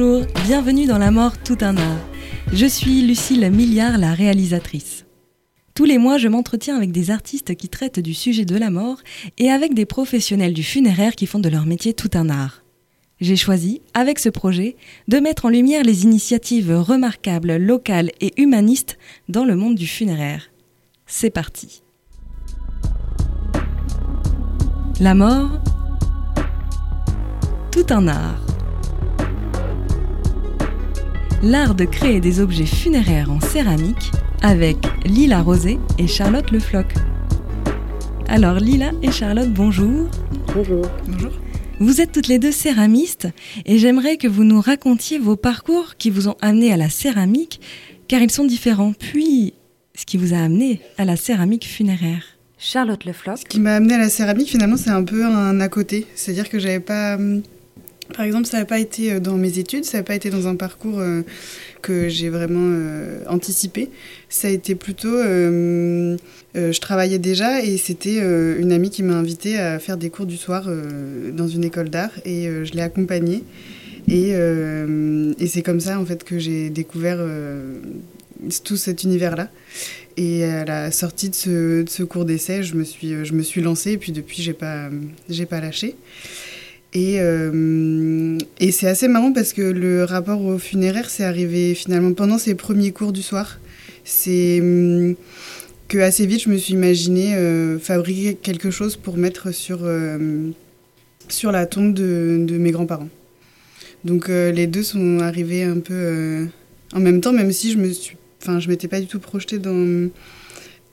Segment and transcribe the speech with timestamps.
[0.00, 2.08] Bonjour, bienvenue dans La mort tout un art.
[2.52, 5.06] Je suis Lucille Milliard, la réalisatrice.
[5.74, 8.98] Tous les mois, je m'entretiens avec des artistes qui traitent du sujet de la mort
[9.38, 12.62] et avec des professionnels du funéraire qui font de leur métier tout un art.
[13.20, 14.76] J'ai choisi, avec ce projet,
[15.08, 20.52] de mettre en lumière les initiatives remarquables, locales et humanistes dans le monde du funéraire.
[21.06, 21.82] C'est parti.
[25.00, 25.60] La mort,
[27.72, 28.57] tout un art.
[31.42, 34.10] L'art de créer des objets funéraires en céramique
[34.42, 36.86] avec Lila Rosé et Charlotte Le Floc.
[38.26, 40.08] Alors Lila et Charlotte, bonjour.
[40.52, 40.84] Bonjour.
[41.06, 41.30] Bonjour.
[41.78, 43.28] Vous êtes toutes les deux céramistes
[43.66, 47.60] et j'aimerais que vous nous racontiez vos parcours qui vous ont amené à la céramique,
[48.08, 48.92] car ils sont différents.
[48.92, 49.54] Puis,
[49.94, 52.24] ce qui vous a amené à la céramique funéraire.
[52.58, 53.38] Charlotte Le Floc.
[53.38, 56.04] Ce qui m'a amené à la céramique, finalement, c'est un peu un à côté.
[56.16, 57.16] C'est-à-dire que j'avais pas.
[58.14, 60.48] Par exemple, ça n'a pas été euh, dans mes études, ça n'a pas été dans
[60.48, 61.22] un parcours euh,
[61.82, 63.90] que j'ai vraiment euh, anticipé.
[64.28, 65.16] Ça a été plutôt.
[65.18, 70.36] je travaillais déjà et c'était une amie qui m'a invitée à faire des cours du
[70.36, 70.68] soir
[71.32, 73.42] dans une école d'art et je l'ai accompagnée.
[74.08, 74.34] Et,
[75.46, 77.20] c'est comme ça en fait que j'ai découvert
[78.64, 79.48] tout cet univers-là.
[80.18, 83.42] Et à la sortie de ce, de ce cours d'essai, je me suis, je me
[83.42, 84.90] suis lancée et puis depuis, j'ai pas,
[85.30, 85.94] j'ai pas lâché.
[86.94, 92.12] Et, euh, et c'est assez marrant parce que le rapport au funéraire, c'est arrivé finalement
[92.14, 93.58] pendant ces premiers cours du soir.
[94.04, 95.14] C'est hum,
[95.88, 100.50] que assez vite, je me suis imaginé euh, fabriquer quelque chose pour mettre sur, euh,
[101.28, 103.08] sur la tombe de, de mes grands-parents.
[104.04, 106.46] Donc euh, les deux sont arrivés un peu euh,
[106.94, 109.58] en même temps, même si je me suis, enfin, je m'étais pas du tout projetée
[109.58, 110.08] dans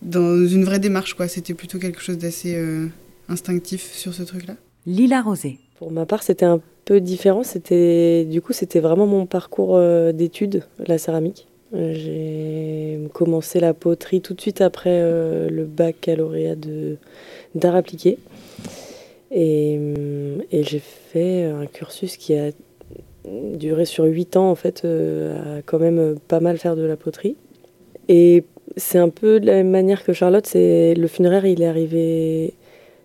[0.02, 1.16] dans une vraie démarche.
[1.28, 2.88] C'était plutôt quelque chose d'assez euh,
[3.30, 4.56] instinctif sur ce truc-là.
[4.86, 5.60] Lila Rosé.
[5.78, 7.44] Pour ma part, c'était un peu différent.
[7.44, 11.48] C'était du coup, c'était vraiment mon parcours euh, d'études, la céramique.
[11.74, 16.98] Euh, J'ai commencé la poterie tout de suite après euh, le baccalauréat de
[17.56, 18.18] d'art appliqué.
[19.32, 19.80] Et,
[20.52, 22.52] j'ai fait un cursus qui a
[23.26, 27.36] duré sur 8 ans, en fait, à quand même pas mal faire de la poterie.
[28.08, 28.46] Et
[28.78, 32.54] c'est un peu de la même manière que Charlotte, c'est le funéraire, il est arrivé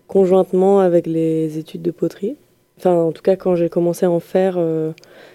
[0.07, 2.37] conjointement avec les études de poterie.
[2.81, 4.91] Enfin, en tout cas, quand j'ai commencé à en faire, euh,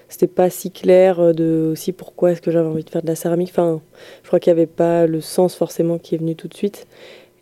[0.08, 3.06] c'était pas si clair euh, de aussi pourquoi est-ce que j'avais envie de faire de
[3.06, 3.50] la céramique.
[3.52, 3.80] Enfin,
[4.24, 6.88] je crois qu'il n'y avait pas le sens forcément qui est venu tout de suite.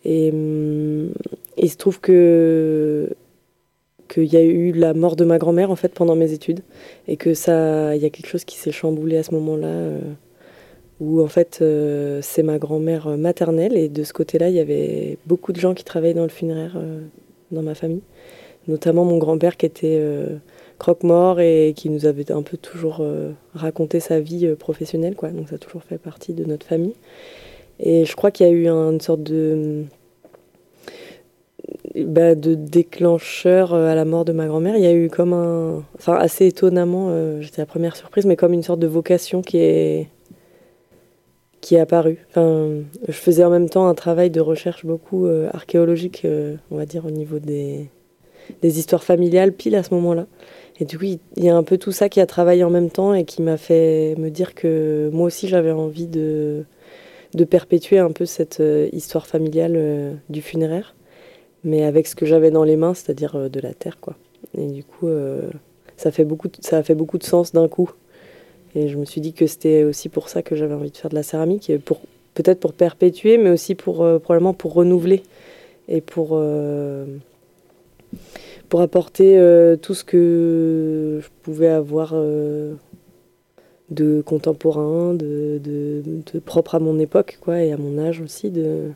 [0.05, 1.11] Et hum,
[1.57, 3.09] il se trouve que
[4.07, 6.61] qu'il y a eu la mort de ma grand-mère en fait pendant mes études
[7.07, 9.67] et que ça, il y a quelque chose qui s'est chamboulé à ce moment-là.
[9.67, 9.99] euh,
[11.01, 11.63] où en fait
[12.21, 15.83] c'est ma grand-mère maternelle et de ce côté-là il y avait beaucoup de gens qui
[15.83, 16.77] travaillaient dans le funéraire
[17.51, 18.01] dans ma famille,
[18.67, 20.37] notamment mon grand-père qui était euh,
[20.79, 25.29] croque-mort et qui nous avait un peu toujours euh, raconté sa vie euh, professionnelle quoi,
[25.29, 26.95] donc ça a toujours fait partie de notre famille.
[27.79, 29.83] Et je crois qu'il y a eu un- une sorte de
[31.95, 34.75] bah, de déclencheur à la mort de ma grand-mère.
[34.75, 37.09] Il y a eu comme un, enfin assez étonnamment,
[37.41, 40.07] j'étais la première surprise, mais comme une sorte de vocation qui est
[41.61, 42.19] qui est apparue.
[42.29, 42.69] Enfin,
[43.07, 46.27] je faisais en même temps un travail de recherche beaucoup archéologique,
[46.69, 47.89] on va dire au niveau des
[48.61, 50.25] des histoires familiales pile à ce moment-là.
[50.79, 52.89] Et du coup, il y a un peu tout ça qui a travaillé en même
[52.89, 56.65] temps et qui m'a fait me dire que moi aussi j'avais envie de
[57.35, 60.95] de perpétuer un peu cette euh, histoire familiale euh, du funéraire
[61.63, 64.15] mais avec ce que j'avais dans les mains, c'est-à-dire euh, de la terre, quoi.
[64.55, 65.09] Et du coup,
[65.97, 67.89] ça, fait beaucoup ça a fait beaucoup de sens d'un coup.
[68.75, 71.09] Et je me suis dit que c'était aussi pour ça que j'avais envie de faire
[71.09, 71.99] de la céramique, pour
[72.35, 75.23] peut-être pour perpétuer, mais aussi pour probablement pour renouveler
[75.89, 76.39] et pour
[78.69, 82.73] pour apporter euh, tout ce que je pouvais avoir euh,
[83.89, 86.01] de contemporain, de, de,
[86.33, 88.89] de propre à mon époque, quoi, et à mon âge aussi, de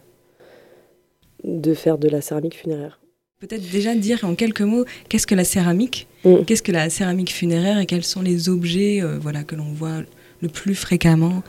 [1.46, 3.00] de faire de la céramique funéraire.
[3.40, 6.44] Peut-être déjà dire en quelques mots qu'est-ce que la céramique, Mm.
[6.46, 10.02] qu'est-ce que la céramique funéraire et quels sont les objets euh, voilà, que l'on voit
[10.42, 11.44] le plus fréquemment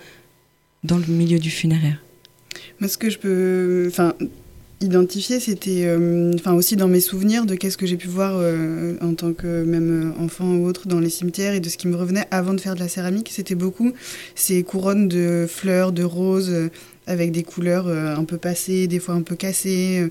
[0.84, 2.00] dans le milieu du funéraire?
[2.78, 4.14] Moi, ce que je peux enfin,
[4.81, 8.97] identifier, c'était euh, enfin, aussi dans mes souvenirs de qu'est-ce que j'ai pu voir euh,
[9.03, 11.87] en tant que même euh, enfant ou autre dans les cimetières et de ce qui
[11.87, 13.31] me revenait avant de faire de la céramique.
[13.31, 13.93] C'était beaucoup
[14.35, 16.71] ces couronnes de fleurs, de roses,
[17.06, 20.09] avec des couleurs un peu passées, des fois un peu cassées.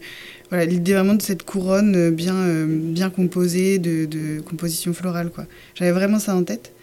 [0.49, 5.29] voilà, l'idée vraiment de cette couronne bien, bien composée, de, de composition florale.
[5.29, 5.45] quoi.
[5.75, 6.73] J'avais vraiment ça en tête.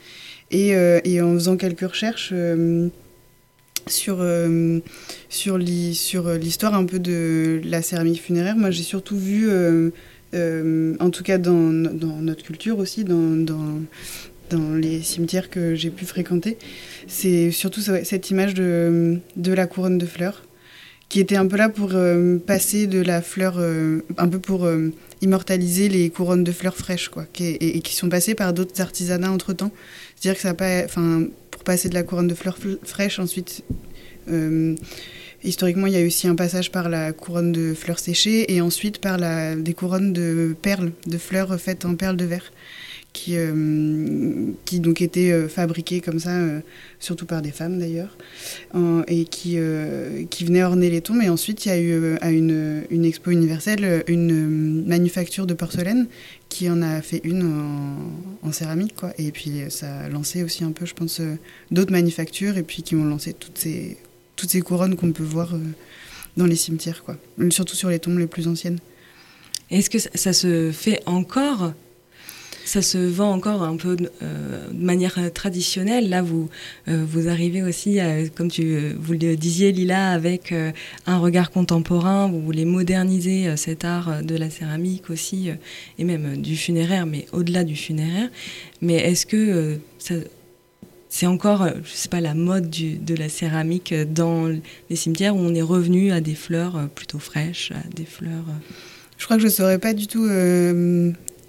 [0.51, 0.75] Et,
[1.21, 2.33] en faisant quelques recherches
[3.89, 4.81] sur, euh,
[5.29, 9.91] sur euh, l'histoire un peu de la céramique funéraire, moi j'ai surtout vu, euh,
[10.99, 13.45] en tout cas dans, notre culture aussi, dans,
[14.77, 16.57] les cimetières que j'ai pu fréquenter.
[17.09, 20.43] C'est surtout cette image de, la couronne de fleurs
[21.09, 21.95] qui était un peu là pour
[22.47, 24.69] passer de la fleur, un peu pour
[25.21, 29.31] immortaliser les couronnes de fleurs fraîches, quoi, qui, et, qui sont passées par d'autres artisanats
[29.31, 29.73] entre temps.
[30.15, 33.63] C'est-à-dire que ça pas, enfin, pour passer de la couronne de fleurs fraîches, ensuite,
[34.31, 34.75] euh,
[35.43, 38.63] historiquement, il y a eu aussi un passage par la couronne de fleurs séchées et
[38.63, 42.53] ensuite par des couronnes de perles, de fleurs faites en perles de verre
[43.13, 46.39] qui, euh, donc étaient euh, fabriqués comme ça,
[47.01, 48.15] surtout par des femmes d'ailleurs,
[49.09, 49.59] et qui,
[50.31, 51.23] qui venaient orner les tombes.
[51.23, 56.07] Et ensuite, il y a eu à une, une, expo universelle une manufacture de porcelaine
[56.49, 57.43] qui en a fait une
[58.43, 58.95] en, céramique.
[58.95, 59.13] Quoi.
[59.19, 61.21] Et puis ça a lancé aussi un peu, je pense,
[61.71, 63.97] d'autres manufactures et puis qui ont lancé toutes ces,
[64.37, 65.55] toutes ces couronnes qu'on peut voir
[66.37, 67.17] dans les cimetières, quoi.
[67.51, 68.79] surtout sur les tombes les plus anciennes.
[69.71, 71.73] Est-ce que ça se fait encore
[72.67, 76.09] ça se vend encore un peu euh, de manière traditionnelle.
[76.09, 76.51] Là, vous,
[76.89, 77.99] euh, vous arrivez aussi,
[78.35, 80.73] comme tu, vous le disiez, Lila, avec euh,
[81.07, 82.29] un regard contemporain.
[82.29, 85.51] Vous voulez moderniser cet art de la céramique aussi,
[85.99, 88.29] et même du funéraire, mais au-delà du funéraire.
[88.83, 89.79] Mais est-ce que
[91.09, 94.49] c'est encore, je sais pas, la mode de la céramique dans
[94.91, 98.45] les cimetières où on est revenu à des fleurs plutôt fraîches, à des fleurs.
[99.19, 100.27] Je crois que je ne saurais pas du tout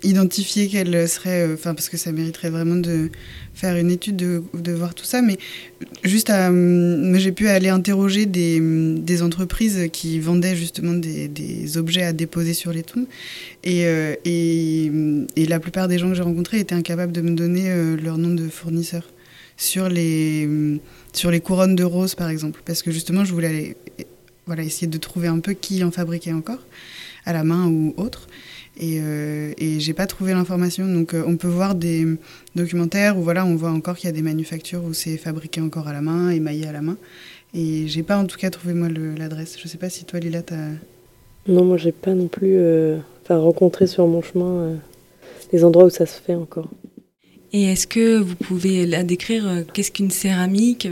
[0.03, 3.09] identifier quelle serait, euh, enfin parce que ça mériterait vraiment de
[3.53, 5.37] faire une étude de, voir tout ça, mais
[6.03, 12.13] juste hum, j'ai pu aller interroger des, hum, entreprises qui vendaient justement des, objets à
[12.13, 13.07] déposer sur les tombes,
[13.63, 17.31] et, euh, hum, et, la plupart des gens que j'ai rencontrés étaient incapables de me
[17.31, 19.03] donner euh, leur nom de fournisseur
[19.55, 20.47] sur les
[21.13, 23.75] sur les couronnes de roses par exemple, parce que justement je voulais
[24.45, 26.59] voilà essayer de trouver un peu qui en fabriquait encore
[27.25, 28.27] à la main ou autre.
[28.79, 30.87] Et, euh, et j'ai pas trouvé l'information.
[30.87, 32.05] Donc euh, on peut voir des
[32.55, 35.87] documentaires où voilà, on voit encore qu'il y a des manufactures où c'est fabriqué encore
[35.87, 36.97] à la main, émaillé à la main.
[37.53, 39.57] Et j'ai pas en tout cas trouvé moi l'adresse.
[39.61, 40.69] Je sais pas si toi Lila t'as.
[41.47, 42.97] Non, moi j'ai pas non plus euh,
[43.29, 44.75] rencontré sur mon chemin euh,
[45.51, 46.69] les endroits où ça se fait encore.
[47.53, 50.87] Et est-ce que vous pouvez la décrire Qu'est-ce qu'une céramique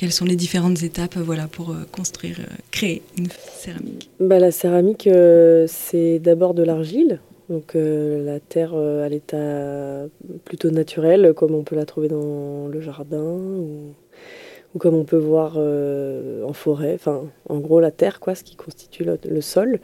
[0.00, 4.50] quelles sont les différentes étapes voilà, pour euh, construire, euh, créer une céramique bah, La
[4.50, 7.20] céramique, euh, c'est d'abord de l'argile,
[7.50, 10.06] donc la terre à l'état
[10.46, 15.58] plutôt naturel, comme on peut la trouver dans le jardin ou, comme on peut voir
[15.58, 16.94] en forêt.
[16.94, 19.80] Enfin, en gros, la terre, quoi, ce qui constitue le, sol.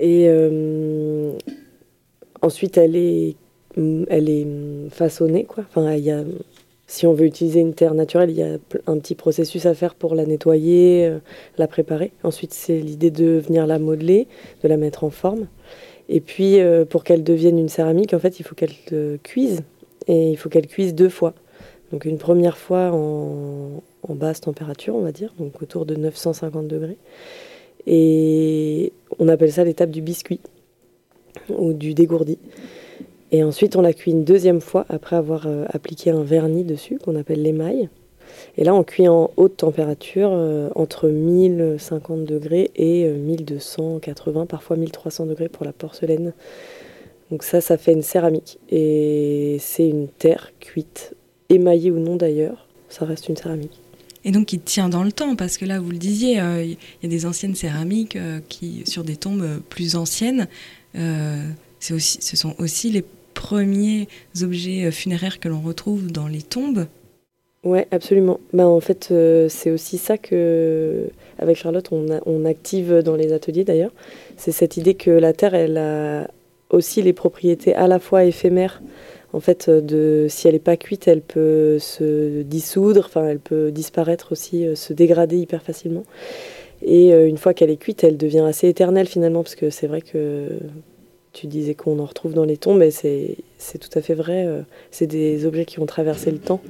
[0.00, 0.30] Et
[2.40, 3.36] ensuite, elle est,
[3.76, 4.46] elle est
[4.88, 5.64] façonnée, quoi.
[5.68, 6.24] Enfin, il y a
[6.86, 9.94] si on veut utiliser une terre naturelle, il y a un petit processus à faire
[9.94, 11.18] pour la nettoyer, euh,
[11.56, 12.12] la préparer.
[12.22, 14.28] Ensuite, c'est l'idée de venir la modeler,
[14.62, 15.46] de la mettre en forme.
[16.08, 18.74] Et puis, euh, pour qu'elle devienne une céramique, en fait, il faut qu'elle
[19.22, 19.62] cuise.
[20.06, 21.34] Et il faut qu'elle cuise deux fois.
[21.90, 26.68] Donc, une première fois en, en, basse température, on va dire, donc autour de 950
[26.68, 26.98] degrés.
[27.86, 30.40] Et on appelle ça l'étape du biscuit
[31.48, 32.38] ou du dégourdi.
[33.34, 36.98] Et ensuite, on la cuit une deuxième fois après avoir euh, appliqué un vernis dessus
[36.98, 37.88] qu'on appelle l'émail.
[38.56, 44.76] Et là, on cuit en haute température euh, entre 1050 degrés et 1280, euh, parfois
[44.76, 46.32] 1300 degrés pour la porcelaine.
[47.32, 48.60] Donc ça, ça fait une céramique.
[48.70, 51.16] Et c'est une terre cuite,
[51.48, 53.80] émaillée ou non d'ailleurs, ça reste une céramique.
[54.24, 57.06] Et donc qui tient dans le temps, parce que là, vous le disiez, il y
[57.06, 58.16] a des anciennes céramiques
[58.48, 60.46] qui, sur des tombes plus anciennes,
[61.90, 64.08] aussi, ce sont aussi les premiers
[64.42, 66.86] objets euh, funéraires que l'on retrouve dans les tombes.
[67.64, 68.40] Ouais, absolument.
[68.52, 73.64] Bah, en fait, euh, c'est aussi ça que, avec Charlotte, on, active dans les ateliers
[73.64, 73.92] d'ailleurs.
[74.36, 76.28] C'est cette idée que la terre, elle a
[76.70, 78.82] aussi les propriétés à la fois éphémères.
[79.32, 83.72] En fait, de, si elle n'est pas cuite, elle peut se dissoudre, enfin, elle peut
[83.72, 86.04] disparaître aussi, euh, se dégrader hyper facilement.
[86.82, 90.02] Et une fois qu'elle est cuite, elle devient assez éternelle finalement, parce que c'est vrai
[90.02, 90.48] que
[91.34, 93.36] tu disais qu'on en retrouve dans les tombes, mais c'est
[93.78, 94.46] tout à fait vrai.
[94.46, 96.62] Euh, c'est des objets qui ont traversé le temps.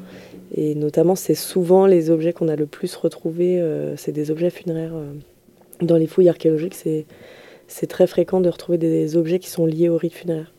[0.56, 4.50] Et notamment, c'est souvent les objets qu'on a le plus retrouvés, euh, c'est des objets
[4.50, 4.94] funéraires.
[4.94, 5.12] Euh,
[5.82, 9.98] dans les fouilles archéologiques, c'est très fréquent de retrouver des objets qui sont liés au
[9.98, 10.52] rite funéraire.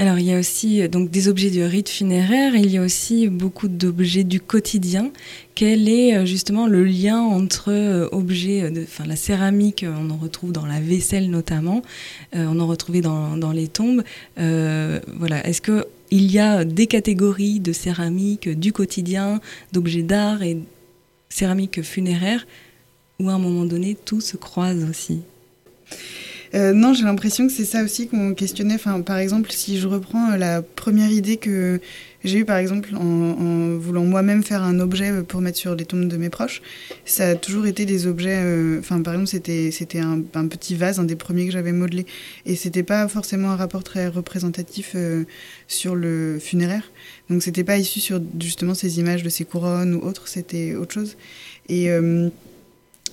[0.00, 2.82] Alors il y a aussi euh, donc des objets de rite funéraire, il y a
[2.82, 5.10] aussi beaucoup d'objets du quotidien.
[5.54, 10.16] Quel est euh, justement le lien entre euh, objets, de, enfin la céramique, on en
[10.16, 11.82] retrouve dans la vaisselle notamment,
[12.32, 14.02] on en retrouve dans, dans les tombes.
[14.36, 19.38] voilà, est-ce que il y a des catégories de céramique du quotidien,
[19.72, 20.56] d'objets d'art et
[21.28, 22.46] céramique funéraire,
[23.18, 25.20] où à un moment donné tout se croise aussi?
[26.54, 28.74] Euh, non, j'ai l'impression que c'est ça aussi qu'on questionnait.
[28.74, 31.80] Enfin, par exemple, si je reprends euh, la première idée que
[32.24, 36.08] j'ai eue, par exemple, en, voulant moi-même faire un objet pour mettre sur les tombes
[36.08, 36.60] de mes proches,
[37.04, 38.40] ça a toujours été des objets.
[38.42, 42.04] Euh, enfin, par exemple, c'était c'était un, petit vase, un des premiers que j'avais modelé,
[42.46, 44.96] et c'était pas forcément un rapport très représentatif
[45.68, 46.90] sur le funéraire.
[47.28, 50.26] Donc, c'était pas issu sur justement ces images de ces couronnes ou autres.
[50.26, 51.16] C'était autre chose.
[51.68, 51.88] Et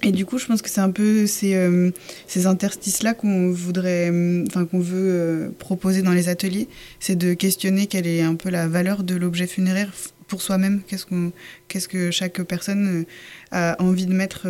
[0.04, 1.92] et du coup, je pense que c'est un peu ces, euh,
[2.27, 6.68] ces interstices-là qu'on voudrait, euh, enfin qu'on veut euh, proposer dans les ateliers,
[7.00, 9.92] c'est de questionner quelle est un peu la valeur de l'objet funéraire
[10.27, 10.82] pour soi-même.
[10.88, 11.32] Qu'est-ce qu'on,
[11.68, 13.06] qu'est-ce que chaque personne
[13.51, 14.48] a envie de mettre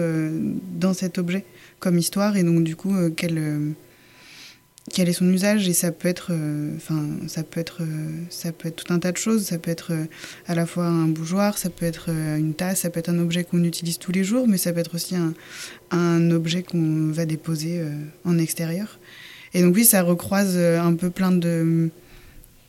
[0.79, 1.45] dans cet objet
[1.79, 3.75] comme histoire, et donc du coup, quelle
[4.93, 8.51] quel est son usage et ça peut être euh, enfin ça peut être euh, ça
[8.51, 9.45] peut être tout un tas de choses.
[9.45, 10.05] Ça peut être euh,
[10.47, 13.43] à la fois un bougeoir ça peut être une tasse ça peut être un objet
[13.43, 17.81] qu'on utilise tous les jours mais ça peut être aussi un, objet qu'on va déposer
[18.25, 18.99] en extérieur.
[19.53, 21.89] Et donc oui ça recroise un peu plein de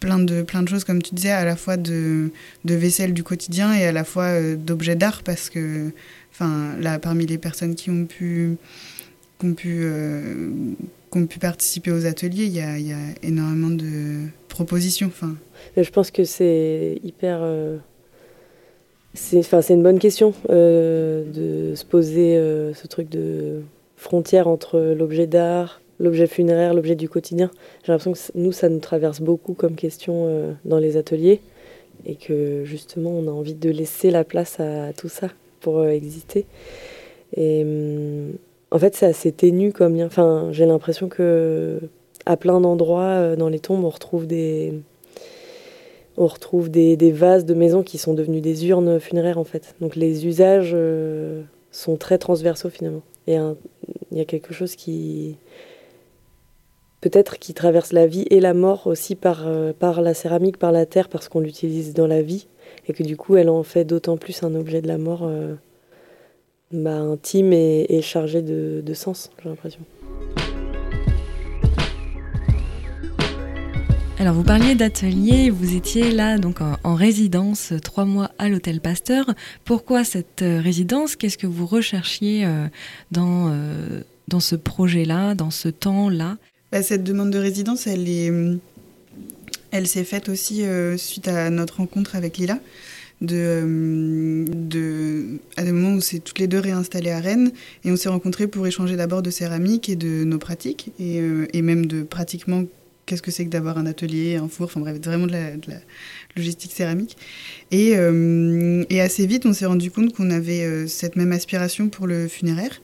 [0.01, 2.31] plein de plein de choses comme tu disais à la fois de,
[2.65, 5.91] de vaisselle du quotidien et à la fois d'objets d'art parce que
[6.33, 8.57] enfin là parmi les personnes qui ont pu
[9.39, 9.85] qui ont pu
[11.11, 15.09] qui ont pu participer aux ateliers, il y a, énormément de propositions.
[15.09, 15.37] Enfin.
[15.77, 17.41] Je pense que c'est hyper.
[17.43, 17.79] Euh,
[19.15, 23.63] c'est une bonne question euh, de se poser euh, ce truc de
[23.97, 27.51] frontière entre l'objet d'art, l'objet funéraire, l'objet du quotidien.
[27.85, 31.41] J'ai l'impression que nous, ça nous traverse beaucoup comme question dans les ateliers
[32.07, 35.29] et que justement, on a envie de laisser la place à tout ça
[35.61, 36.47] pour exister.
[37.37, 37.63] Et.
[37.63, 38.39] Hum,
[38.71, 40.07] en fait, c'est assez ténu comme lien.
[40.07, 41.81] Enfin, j'ai l'impression que
[42.27, 44.75] à plein d'endroits euh, dans les tombes, on retrouve des
[46.19, 49.77] on retrouve des, vases de maisons qui sont devenus des urnes funéraires en fait.
[49.81, 53.03] Donc les usages euh, sont très transversaux finalement.
[53.29, 53.37] Et
[54.11, 55.37] il y a quelque chose qui
[57.01, 60.73] peut-être qui traverse la vie et la mort aussi par, euh, par la céramique, par
[60.73, 62.49] la terre, parce qu'on l'utilise dans la vie
[62.89, 65.31] et que du coup elle en fait d'autant plus un objet de la mort
[66.73, 69.81] bah, intime et, chargé de, sens, j'ai l'impression.
[74.19, 79.33] Alors vous parliez d'atelier, vous étiez là donc en, résidence trois mois à l'hôtel Pasteur.
[79.65, 81.15] Pourquoi cette euh, résidence?
[81.15, 82.67] Qu'est-ce que vous recherchiez euh,
[83.13, 86.37] dans, euh, dans ce projet-là, dans ce temps-là?
[86.73, 88.33] Bah, Cette demande de résidence, elle est,
[89.71, 90.65] elle s'est faite aussi
[90.97, 92.59] suite à notre rencontre avec Lila
[93.23, 97.51] euh, de, à des moments où c'est toutes les deux réinstallées à Rennes.
[97.85, 101.47] Et on s'est rencontrés pour échanger d'abord de céramique et de nos pratiques, et, euh,
[101.53, 102.65] et même de pratiquement
[103.07, 105.51] qu'est-ce que c'est que d'avoir un atelier, un four, enfin bref, vraiment de la,
[106.37, 107.17] logistique céramique.
[107.71, 112.07] Et, euh, et, assez vite, on s'est rendu compte qu'on avait cette même aspiration pour
[112.07, 112.81] le funéraire.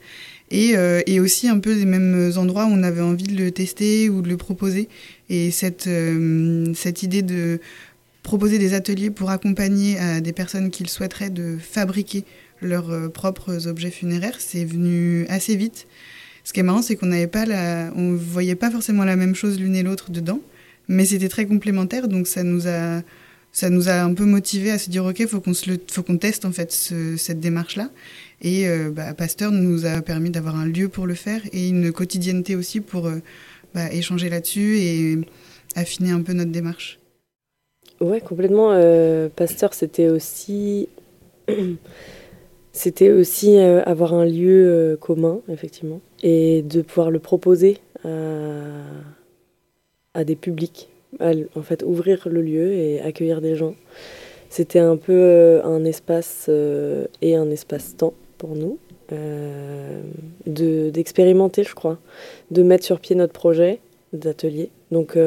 [0.51, 0.73] Et,
[1.07, 4.21] et, aussi un peu les mêmes endroits où on avait envie de le tester ou
[4.21, 4.89] de le proposer.
[5.29, 5.89] Et cette,
[6.73, 7.59] cette idée de
[8.25, 12.25] proposer des ateliers pour accompagner euh, des personnes qui souhaiteraient de fabriquer
[12.59, 15.85] leurs euh, propres objets funéraires, c'est venu assez vite.
[16.43, 19.35] Ce qui est marrant, c'est qu'on n'avait pas la, on voyait pas forcément la même
[19.35, 20.41] chose l'une et l'autre dedans,
[20.87, 23.03] mais c'était très complémentaire, donc ça nous a,
[23.51, 26.17] ça nous a un peu motivé à se dire ok, faut qu'on se faut qu'on
[26.17, 27.91] teste en fait cette démarche-là.
[28.41, 31.91] Et euh, bah, Pasteur nous a permis d'avoir un lieu pour le faire et une
[31.91, 33.09] quotidienneté aussi pour
[33.75, 35.19] bah, échanger là-dessus et
[35.75, 36.99] affiner un peu notre démarche.
[38.01, 38.71] Ouais, complètement.
[38.71, 40.89] Euh, Pasteur, c'était aussi,
[42.73, 47.77] c'était aussi euh, avoir un lieu euh, commun, effectivement, et de pouvoir le proposer
[50.13, 50.89] à, des publics.
[51.19, 53.73] en fait, ouvrir le lieu et accueillir des gens.
[54.49, 56.47] C'était un peu un espace
[57.21, 58.77] et un espace-temps pour nous.
[60.45, 61.97] d'expérimenter, je crois,
[62.51, 63.79] de mettre sur pied notre projet
[64.13, 64.69] d'atelier.
[64.91, 65.17] Donc,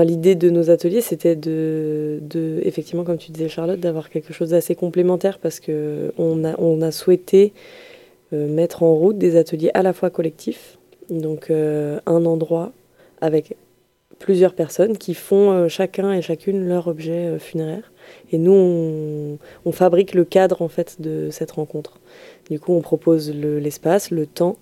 [0.00, 2.20] l'idée de nos ateliers, c'était de,
[2.62, 7.52] effectivement, comme tu disais Charlotte, d'avoir quelque chose d'assez complémentaire parce que on a, souhaité
[8.32, 10.78] euh, mettre en route des ateliers à la fois collectifs,
[11.10, 12.72] donc euh, un endroit
[13.20, 13.54] avec
[14.18, 17.92] plusieurs personnes qui font euh, chacun et chacune leur objet funéraire.
[18.32, 22.00] Et nous, on, fabrique le cadre en fait de cette rencontre.
[22.50, 24.56] Du coup, on propose l'espace, le, temps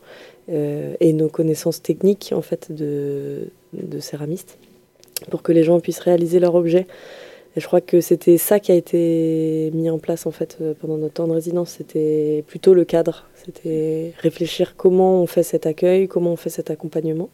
[0.49, 4.59] et nos connaissances techniques en fait de, de céramistes
[5.31, 6.87] pour que les gens puissent réaliser leur objet.
[7.57, 10.73] Et je crois que c'était ça qui a été mis en place en fait euh,
[10.79, 11.71] pendant notre temps de résidence.
[11.79, 13.27] C'était plutôt le cadre.
[13.45, 17.29] C'était réfléchir comment on fait cet accueil, comment on fait cet accompagnement.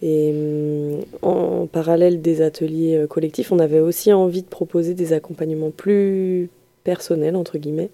[0.00, 5.12] Et mm, en parallèle des ateliers euh, collectifs, on avait aussi envie de proposer des
[5.12, 6.48] accompagnements plus
[6.82, 7.90] personnels entre guillemets,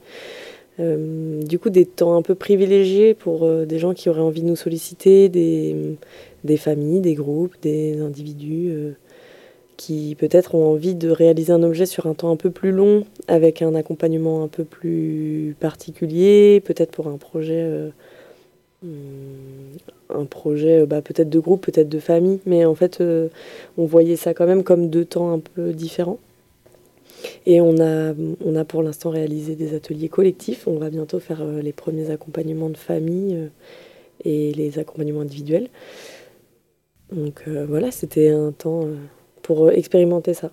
[0.78, 4.56] du coup, des temps un peu privilégiés pour des gens qui auraient envie de nous
[4.56, 5.74] solliciter, des,
[6.44, 8.94] des familles, des groupes, des individus
[9.78, 13.06] qui peut-être ont envie de réaliser un objet sur un temps un peu plus long,
[13.28, 17.88] avec un accompagnement un peu plus particulier, peut-être pour un projet, euh,
[18.82, 19.76] hmm,
[20.10, 23.28] un projet euh, bah, peut-être de groupe, peut-être de famille, mais en fait euh,
[23.78, 26.18] on voyait ça quand même comme deux temps un peu différents.
[27.46, 28.14] Et on a,
[28.44, 32.68] on a pour l'instant réalisé des ateliers collectifs, on va bientôt faire les premiers accompagnements
[32.68, 33.48] de famille
[34.24, 35.68] et les accompagnements individuels.
[37.12, 38.86] Donc voilà, c'était un temps
[39.48, 40.50] pour euh, expérimenter ça.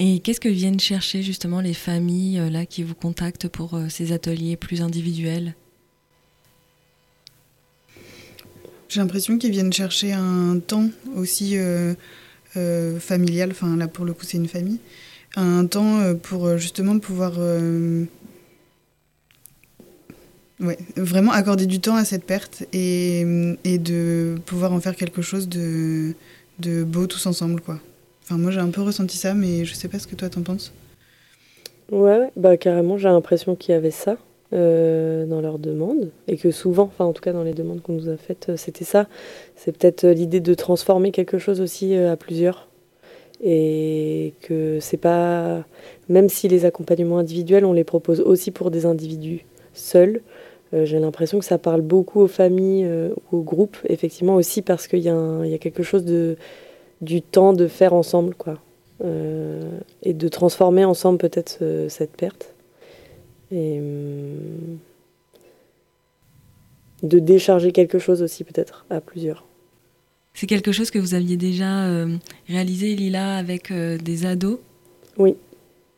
[0.00, 3.88] Et qu'est-ce que viennent chercher justement les familles euh, là qui vous contactent pour euh,
[3.88, 5.54] ces ateliers plus individuels?
[8.88, 11.56] J'ai l'impression qu'ils viennent chercher un temps aussi
[13.00, 14.78] familial, enfin là pour le coup c'est une famille,
[15.34, 17.32] un temps pour justement pouvoir
[20.64, 23.24] ouais, vraiment accorder du temps à cette perte et,
[23.64, 26.14] de pouvoir en faire quelque chose de,
[26.84, 27.78] beau tous ensemble, quoi.
[28.22, 30.42] Enfin, moi, j'ai un peu ressenti ça, mais je sais pas ce que toi t'en
[30.42, 30.72] penses.
[31.92, 34.16] Ouais, bah carrément, j'ai l'impression qu'il y avait ça
[34.54, 37.92] euh, dans leurs demandes, et que souvent, enfin en tout cas dans les demandes qu'on
[37.92, 39.06] nous a faites, euh, c'était ça.
[39.56, 42.68] C'est peut-être euh, l'idée de transformer quelque chose aussi à plusieurs,
[43.42, 45.64] et que c'est pas,
[46.08, 49.44] même si les accompagnements individuels, on les propose aussi pour des individus
[49.74, 50.22] seuls,
[50.82, 54.88] j'ai l'impression que ça parle beaucoup aux familles euh, ou aux groupes, effectivement aussi parce
[54.88, 56.36] qu'il y, a quelque chose de,
[57.00, 58.58] du temps de faire ensemble, quoi.
[59.04, 62.54] Euh, et de transformer ensemble peut-être cette perte.
[63.52, 64.78] Et hum,
[67.02, 69.44] de décharger quelque chose aussi peut-être à plusieurs.
[70.32, 71.86] C'est quelque chose que vous aviez déjà
[72.48, 74.58] réalisé, Lila, avec des ados?
[75.18, 75.36] Oui.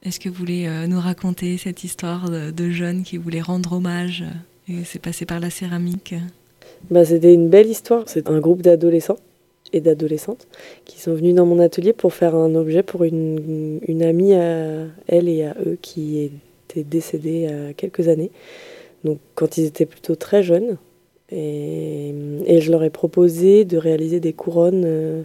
[0.02, 4.24] Est-ce que vous voulez nous raconter cette histoire de jeunes qui voulaient rendre hommage
[4.68, 6.14] et c'est passé par la céramique
[6.90, 8.04] bah, C'était une belle histoire.
[8.06, 9.18] C'est un groupe d'adolescents
[9.72, 10.46] et d'adolescentes
[10.84, 15.28] qui sont venus dans mon atelier pour faire un objet pour une, amie à elle
[15.28, 16.30] et à eux qui
[16.68, 18.30] était décédée il y a quelques années.
[19.04, 20.78] Donc quand ils étaient plutôt très jeunes.
[21.30, 22.14] Et,
[22.46, 24.84] et je leur ai proposé de réaliser des couronnes.
[24.84, 25.22] Euh,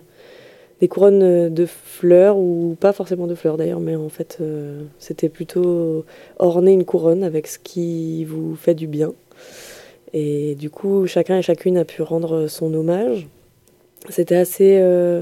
[0.80, 5.30] des couronnes de fleurs, ou pas forcément de fleurs d'ailleurs, mais en fait euh, c'était
[5.30, 6.04] plutôt
[6.40, 9.14] orner une couronne avec ce qui vous fait du bien.
[10.14, 13.28] Et du coup, chacun et chacune a pu rendre son hommage.
[14.10, 15.22] C'était assez, euh,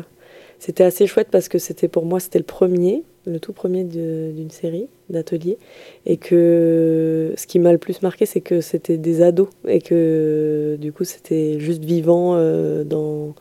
[0.57, 4.49] c'était assez chouette parce que c'était pour moi, c'était le premier, le tout premier d'une
[4.49, 5.57] série d'ateliers.
[6.05, 10.77] Et que ce qui m'a le plus marqué, c'est que c'était des ados et que
[10.79, 13.35] du coup, c'était juste vivant euh, dans,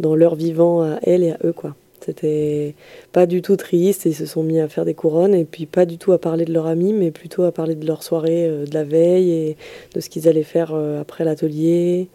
[0.00, 1.74] dans leur vivant à elle et à eux, quoi.
[2.06, 2.76] C'était
[3.10, 5.84] pas du tout triste, ils se sont mis à faire des couronnes et puis pas
[5.86, 8.64] du tout à parler de leur ami, mais plutôt à parler de leur soirée euh,
[8.64, 9.56] de la veille et
[9.92, 12.06] de ce qu'ils allaient faire euh, après l'atelier.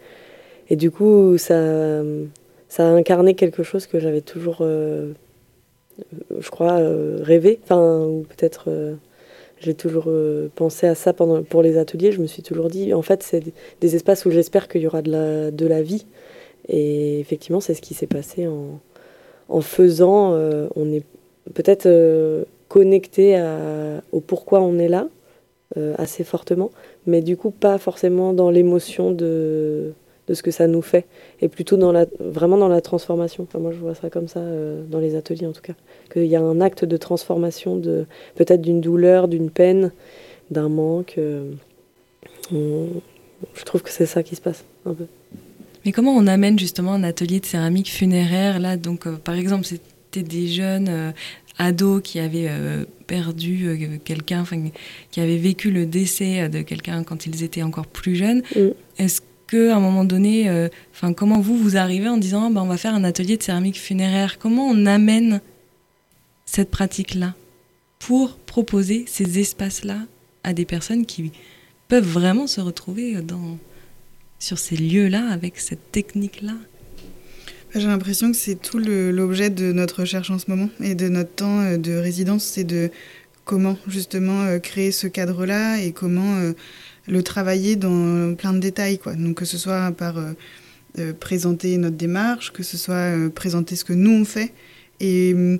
[0.70, 2.02] Et du coup, ça,
[2.70, 5.12] ça a incarné quelque chose que j'avais toujours, euh,
[6.38, 6.78] je crois,
[7.20, 7.60] rêvé.
[7.64, 8.70] Enfin, ou peut-être
[9.60, 10.10] j'ai toujours
[10.54, 12.12] pensé à ça pendant, pour les ateliers.
[12.12, 13.42] Je me suis toujours dit, en fait, c'est
[13.82, 16.06] des espaces où j'espère qu'il y aura de la, de la vie.
[16.68, 18.80] Et effectivement, c'est ce qui s'est passé en
[19.52, 21.04] en faisant, euh, on est
[21.54, 23.38] peut-être euh, connecté
[24.12, 25.08] au pourquoi on est là
[25.76, 26.70] euh, assez fortement,
[27.06, 29.92] mais du coup pas forcément dans l'émotion de,
[30.26, 31.04] de ce que ça nous fait,
[31.42, 33.46] et plutôt dans la, vraiment dans la transformation.
[33.58, 34.40] moi je vois ça comme ça
[34.88, 35.74] dans les ateliers en tout cas,
[36.10, 39.92] qu'il y a un acte de transformation de peut-être d'une douleur, d'une peine,
[40.50, 41.18] d'un manque.
[42.50, 45.04] je trouve que c'est ça qui se passe un peu.
[45.84, 49.64] Mais comment on amène justement un atelier de céramique funéraire Là, donc, euh, par exemple,
[49.64, 51.12] c'était des jeunes euh,
[51.58, 54.44] ados qui avaient euh, perdu quelqu'un,
[55.10, 58.42] qui avaient vécu le décès de quelqu'un quand ils étaient encore plus jeunes.
[58.54, 58.68] Mm.
[58.98, 60.50] Est-ce qu'à un moment donné,
[60.94, 63.78] enfin, comment vous vous arrivez en disant, bah, on va faire un atelier de céramique
[63.78, 64.38] funéraire?
[64.38, 65.40] Comment on amène
[66.46, 67.34] cette pratique-là
[67.98, 69.98] pour proposer ces espaces-là
[70.42, 71.32] à des personnes qui
[71.88, 73.58] peuvent vraiment se retrouver dans
[74.42, 76.54] sur ces lieux-là, avec cette technique-là
[77.76, 81.30] J'ai l'impression que c'est tout l'objet de notre recherche en ce moment et de notre
[81.30, 82.90] temps euh, de résidence, c'est de
[83.44, 86.54] comment justement euh, créer ce cadre-là et comment euh,
[87.06, 88.98] le travailler dans plein de détails.
[88.98, 89.14] Quoi.
[89.14, 90.16] Donc que ce soit par
[91.20, 94.52] présenter notre démarche, que ce soit présenter ce que nous on fait
[94.98, 95.58] et hum,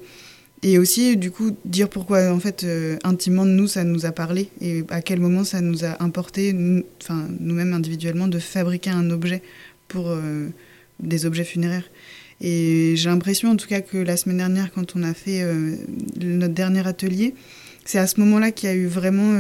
[0.65, 4.49] et aussi, du coup, dire pourquoi, en fait, euh, intimement nous, ça nous a parlé
[4.61, 6.55] et à quel moment ça nous a importé,
[7.03, 9.43] enfin, nous-mêmes individuellement, de fabriquer un objet
[9.89, 10.49] pour euh,
[11.01, 11.91] des objets funéraires.
[12.41, 15.75] Et j'ai l'impression, en tout cas, que la semaine dernière, quand on a fait euh,
[16.21, 17.35] notre dernier atelier,
[17.85, 19.37] c'est à ce moment-là qu'il y a eu vraiment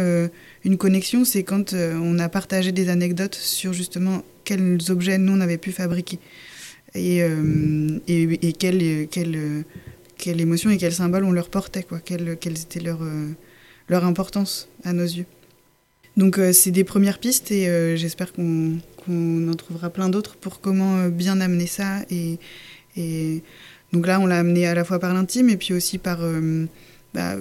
[0.65, 5.41] une connexion, c'est quand on a partagé des anecdotes sur justement quels objets nous on
[5.41, 6.19] avait pu fabriquer
[6.97, 7.19] et,
[8.09, 9.65] et, et quelle, quelle,
[10.23, 13.01] quelle émotion et quel symbole on leur portait, quoi, quelle, quelles étaient leur,
[13.89, 15.27] leur importance à nos yeux.
[16.17, 20.99] Donc c'est des premières pistes et j'espère qu'on qu'on en trouvera plein d'autres pour comment
[20.99, 22.03] euh, bien amener ça.
[22.11, 22.39] Et,
[22.97, 23.43] et
[23.93, 26.67] donc là, on l'a amené à la fois par l'intime et puis aussi par euh,
[27.15, 27.37] bah,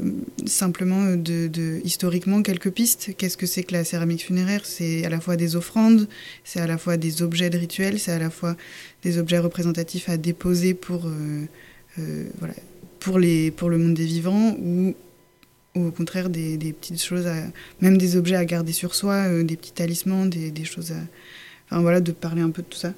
[0.46, 3.12] simplement de, historiquement quelques pistes.
[3.18, 4.66] Qu'est-ce que c'est que la céramique funéraire?
[4.66, 6.08] C'est à la fois des offrandes,
[6.44, 8.56] c'est à la fois des objets de rituel, c'est à la fois
[9.04, 12.54] des objets représentatifs à déposer pour, euh, voilà,
[13.02, 14.96] pour, les, pour le monde des vivants ou
[15.76, 17.28] au contraire des, petites choses,
[17.82, 20.94] même des objets à garder sur soi, des petits talismans, des, choses
[21.70, 22.94] à, voilà, de parler un peu de tout ça.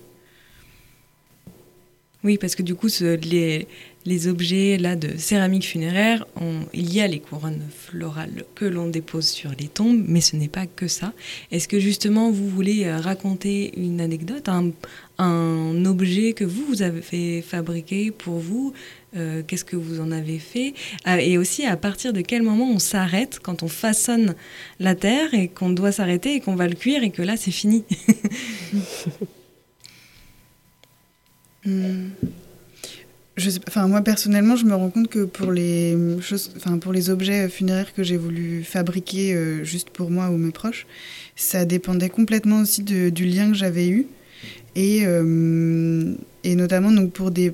[2.24, 3.68] Oui, parce que du coup, les,
[4.06, 6.26] les, objets là de céramique funéraire,
[6.74, 10.48] il y a les couronnes florales que l'on dépose sur les tombes, mais ce n'est
[10.48, 11.12] pas que ça.
[11.52, 14.72] Est-ce que justement vous voulez euh, raconter une anecdote, un,
[15.18, 18.74] un objet que vous, vous avez fabriqué pour vous
[19.16, 20.74] euh, Qu'est-ce que vous en avez fait
[21.08, 24.36] euh, Et aussi, à partir de quel moment on s'arrête quand on façonne
[24.80, 27.52] la terre et qu'on doit s'arrêter et qu'on va le cuire et que là, c'est
[27.52, 27.84] fini
[31.66, 32.10] Hmm.
[33.70, 37.48] Enfin, moi personnellement, je me rends compte que pour les choses, enfin, pour les objets
[37.48, 40.86] funéraires que j'ai voulu fabriquer euh, juste pour moi ou mes proches,
[41.38, 44.08] ça dépendait complètement aussi du lien que j'avais eu
[44.76, 45.04] et,
[46.44, 47.54] et notamment donc pour des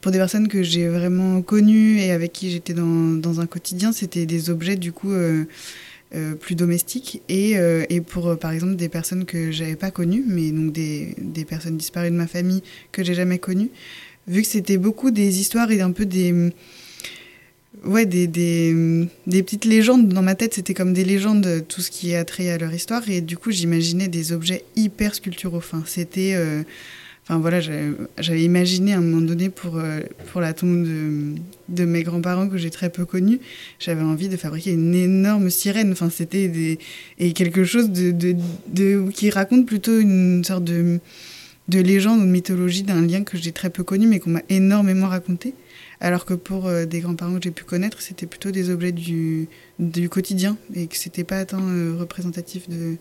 [0.00, 4.26] pour des personnes que j'ai vraiment connues et avec qui j'étais dans, un quotidien, c'était
[4.26, 5.44] des objets du coup euh,
[6.14, 10.24] euh, plus domestique et, euh, et pour par exemple des personnes que j'avais pas connues
[10.26, 11.14] mais donc des,
[11.48, 13.70] personnes disparues de ma famille que j'ai jamais connues
[14.26, 16.50] vu que c'était beaucoup des histoires et un peu des
[17.84, 18.26] ouais des,
[19.26, 22.58] petites légendes dans ma tête c'était comme des légendes tout ce qui est attrait à
[22.58, 23.08] leur histoire.
[23.08, 25.58] Et du coup j'imaginais des objets hyper sculpturaux.
[25.58, 26.34] Enfin c'était
[27.30, 30.00] Enfin voilà, j'avais imaginé à un moment donné pour, euh,
[30.32, 30.84] pour la tombe
[31.68, 33.38] de, mes grands-parents que j'ai très peu connus,
[33.78, 35.92] j'avais envie de fabriquer une énorme sirène.
[35.92, 36.76] Enfin, c'était
[37.20, 40.98] et quelque chose de, qui raconte plutôt une sorte de,
[41.68, 44.42] de légende ou de mythologie d'un lien que j'ai très peu connu mais qu'on m'a
[44.48, 45.54] énormément raconté.
[46.00, 49.46] Alors que pour euh, des grands-parents que j'ai pu connaître, c'était plutôt des objets du,
[49.78, 52.96] du quotidien et que c'était pas tant euh, représentatif de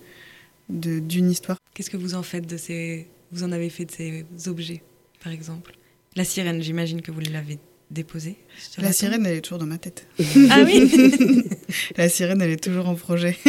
[0.69, 1.57] d'une histoire.
[1.73, 4.81] Qu'est-ce que vous en faites de ces vous en avez fait de ces objets,
[5.23, 5.73] par exemple
[6.15, 7.59] La sirène, j'imagine que vous l'avez
[7.91, 8.37] déposée.
[8.77, 10.07] La, la sirène, elle est toujours dans ma tête.
[10.51, 10.91] ah oui
[11.97, 13.37] La sirène, elle est toujours en projet.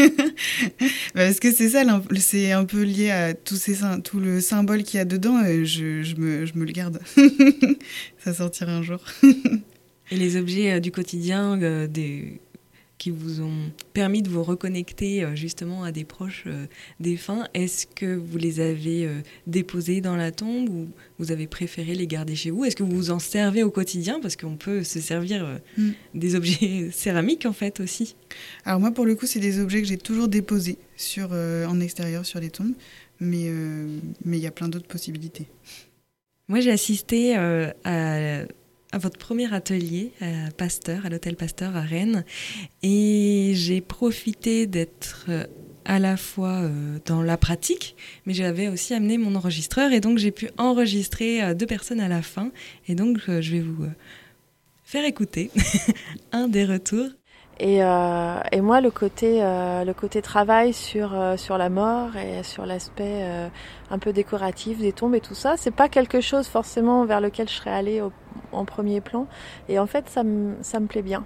[1.14, 1.82] Bah, parce que c'est ça,
[2.18, 5.64] c'est un peu lié à tout, ces, tout le symbole qu'il y a dedans, et
[5.66, 7.00] je, je, me, je me le garde.
[8.24, 9.00] ça sortira un jour.
[10.10, 12.40] et les objets euh, du quotidien, euh, des
[13.00, 16.66] qui vous ont permis de vous reconnecter euh, justement à des proches euh,
[17.00, 17.48] défunts.
[17.54, 20.86] Est-ce que vous les avez euh, déposés dans la tombe ou
[21.18, 22.66] vous avez préféré les garder chez vous?
[22.66, 24.20] Est-ce que vous vous en servez au quotidien?
[24.20, 25.90] Parce qu'on peut se servir mm.
[26.14, 28.16] des objets céramiques en fait aussi.
[28.66, 32.26] Alors moi pour le coup c'est des objets que j'ai toujours déposés sur, en extérieur
[32.26, 32.74] sur les tombes,
[33.18, 33.50] mais
[34.24, 35.46] mais il y a plein d'autres possibilités.
[36.48, 38.44] Moi j'ai assisté à
[38.92, 42.24] à votre premier atelier à Pasteur, à l'hôtel Pasteur à Rennes.
[42.82, 45.46] Et j'ai profité d'être euh,
[45.84, 50.18] à la fois euh, dans la pratique, mais j'avais aussi amené mon enregistreur et donc
[50.18, 52.50] j'ai pu enregistrer euh, deux personnes à la fin.
[52.88, 53.86] Et donc je vais vous
[54.84, 55.50] faire écouter
[56.32, 57.10] un des retours.
[57.62, 62.16] Et, euh, et, moi, le côté, euh, le côté travail sur, euh, sur la mort
[62.16, 63.22] et sur l'aspect
[63.90, 67.48] un peu décoratif des tombes et tout ça, c'est pas quelque chose forcément vers lequel
[67.50, 68.12] je serais allée au,
[68.52, 69.26] en premier plan.
[69.68, 71.22] Et en fait, ça me, ça me plaît bien.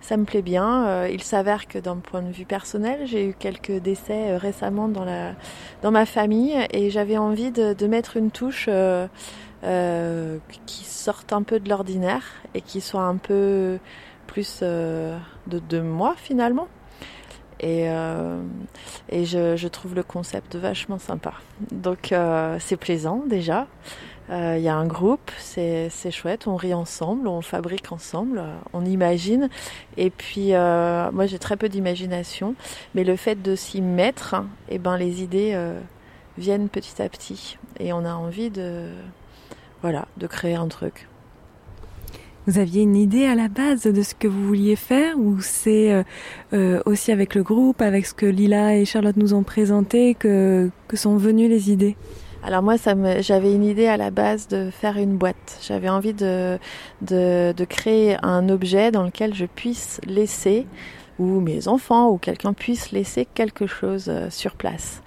[0.00, 1.06] Ça me plaît bien.
[1.06, 5.34] il s'avère que d'un point de vue personnel, j'ai eu quelques décès récemment dans, la,
[5.82, 8.68] dans ma famille et j'avais envie de, de, mettre une touche
[10.66, 13.78] qui sorte un peu de l'ordinaire et qui soit un peu
[14.30, 16.68] plus euh, de deux mois finalement.
[17.58, 18.40] Et, euh,
[19.10, 21.34] et je, trouve le concept vachement sympa.
[21.72, 23.66] Donc euh, c'est plaisant déjà.
[24.32, 29.48] Il y a un groupe, c'est chouette, on rit ensemble, on fabrique ensemble, on imagine.
[29.96, 32.54] Et puis moi j'ai très peu d'imagination,
[32.94, 34.36] mais le fait de s'y mettre,
[34.68, 35.60] et eh ben, les idées
[36.38, 37.58] viennent petit à petit.
[37.80, 38.90] Et on a envie de,
[39.82, 41.09] voilà, de créer un truc.
[42.46, 45.92] Vous aviez une idée à la base de ce que vous vouliez faire ou c'est
[45.92, 46.02] euh,
[46.54, 50.70] euh, aussi avec le groupe, avec ce que Lila et Charlotte nous ont présenté que,
[50.94, 51.96] sont venues les idées?
[52.42, 52.76] Alors moi,
[53.20, 55.58] j'avais une idée à la base de faire une boîte.
[55.62, 56.58] J'avais envie de,
[57.02, 60.66] de, créer un objet dans lequel je puisse laisser
[61.18, 65.02] où mes enfants ou quelqu'un puisse laisser quelque chose sur place.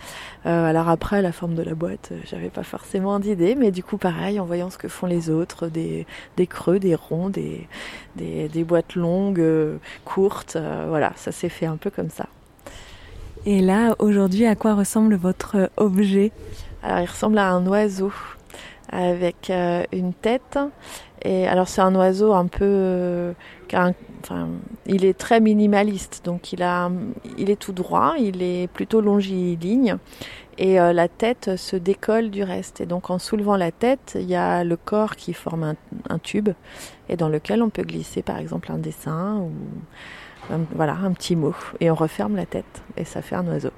[0.46, 4.40] Alors après, la forme de la boîte, j'avais pas forcément d'idée, mais du coup, pareil,
[4.40, 6.06] en voyant ce que font les autres, des,
[6.38, 7.68] des creux, des ronds, des,
[8.16, 9.44] des, des boîtes longues,
[10.06, 12.28] courtes, voilà, ça s'est fait un peu comme ça.
[13.46, 16.32] Et là, aujourd'hui, à quoi ressemble votre objet?
[16.82, 18.12] Alors, il ressemble à un oiseau
[18.94, 20.60] avec euh, une tête.
[21.24, 22.64] Et alors, c'est un oiseau un peu.
[22.66, 23.34] Euh,
[23.72, 24.50] enfin,
[24.86, 26.92] il est très minimaliste, donc il, a,
[27.38, 29.98] il est tout droit, il est plutôt longiligne.
[30.60, 32.82] Et euh, la tête se décolle du reste.
[32.82, 35.76] Et donc, en soulevant la tête, il y a le corps qui forme un,
[36.10, 36.50] un tube
[37.10, 39.52] et dans lequel on peut glisser, par exemple, un dessin ou
[40.76, 41.56] voilà, un petit mot.
[41.80, 43.72] Et on referme la tête et ça fait un oiseau.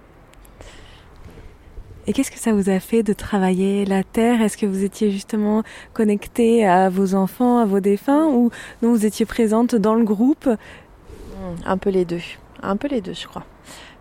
[2.07, 4.41] Et qu'est-ce que ça vous a fait de travailler la terre?
[4.41, 5.63] Est-ce que vous étiez justement
[5.93, 8.51] connecté à vos enfants, à vos défunts, ou
[8.83, 10.45] non, vous étiez présente dans le groupe?
[10.45, 12.21] Hmm, Un peu les deux,
[12.61, 13.43] un peu les deux, je crois.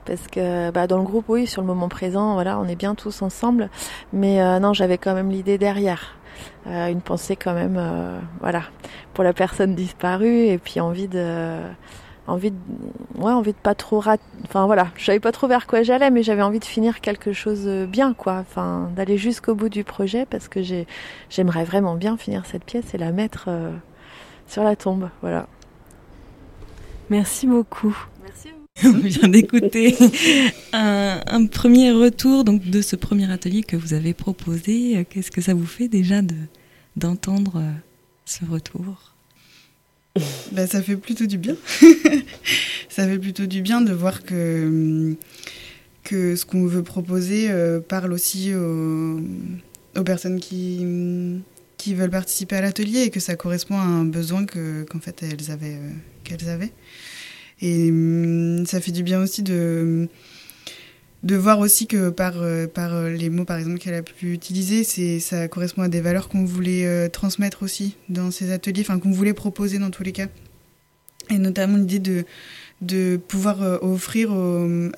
[0.05, 2.95] Parce que bah, dans le groupe, oui, sur le moment présent, voilà, on est bien
[2.95, 3.71] tous ensemble.
[4.13, 6.17] Mais euh, non, j'avais quand même l'idée derrière.
[6.67, 8.65] Euh, une pensée quand même, euh, voilà,
[9.15, 11.57] pour la personne disparue, et puis envie de
[12.27, 12.57] envie de
[13.17, 14.19] ouais envie de pas trop rat...
[14.45, 14.89] enfin voilà.
[14.97, 18.15] Je savais pas trop vers quoi j'allais mais j'avais envie de finir quelque chose bien
[18.15, 18.39] quoi.
[18.41, 20.87] Enfin d'aller jusqu'au bout du projet parce que j'ai
[21.31, 23.71] j'aimerais vraiment bien finir cette pièce et la mettre euh,
[24.47, 25.11] sur la tombe.
[25.21, 25.47] Voilà.
[27.11, 27.97] Merci beaucoup.
[28.23, 28.49] Merci
[28.85, 29.97] on vient d'écouter
[30.73, 35.07] un, un, premier retour donc de ce premier atelier que vous avez proposé.
[35.11, 36.35] Qu'est-ce que ça vous fait déjà de
[36.97, 37.73] d'entendre euh,
[38.25, 39.14] ce retour?
[40.53, 41.57] Bah, ça fait plutôt du bien.
[42.89, 45.15] ça fait plutôt du bien de voir que,
[46.05, 49.21] que ce qu'on veut proposer euh, parle aussi aux,
[49.97, 50.87] aux, personnes qui,
[51.77, 55.23] qui veulent participer à l'atelier et que ça correspond à un besoin que, qu'en fait
[55.23, 55.91] elles avaient, euh,
[56.23, 56.73] qu'elles avaient.
[57.61, 60.09] Et hum, ça fait du bien aussi de
[61.25, 64.85] de voir aussi que par, euh, euh, les mots, par exemple, qu'elle a pu utiliser,
[65.21, 69.11] ça correspond à des valeurs qu'on voulait euh, transmettre aussi dans ces ateliers, enfin qu'on
[69.11, 70.29] voulait proposer dans tous les cas.
[71.31, 72.25] Et notamment l'idée
[72.83, 74.31] de, pouvoir offrir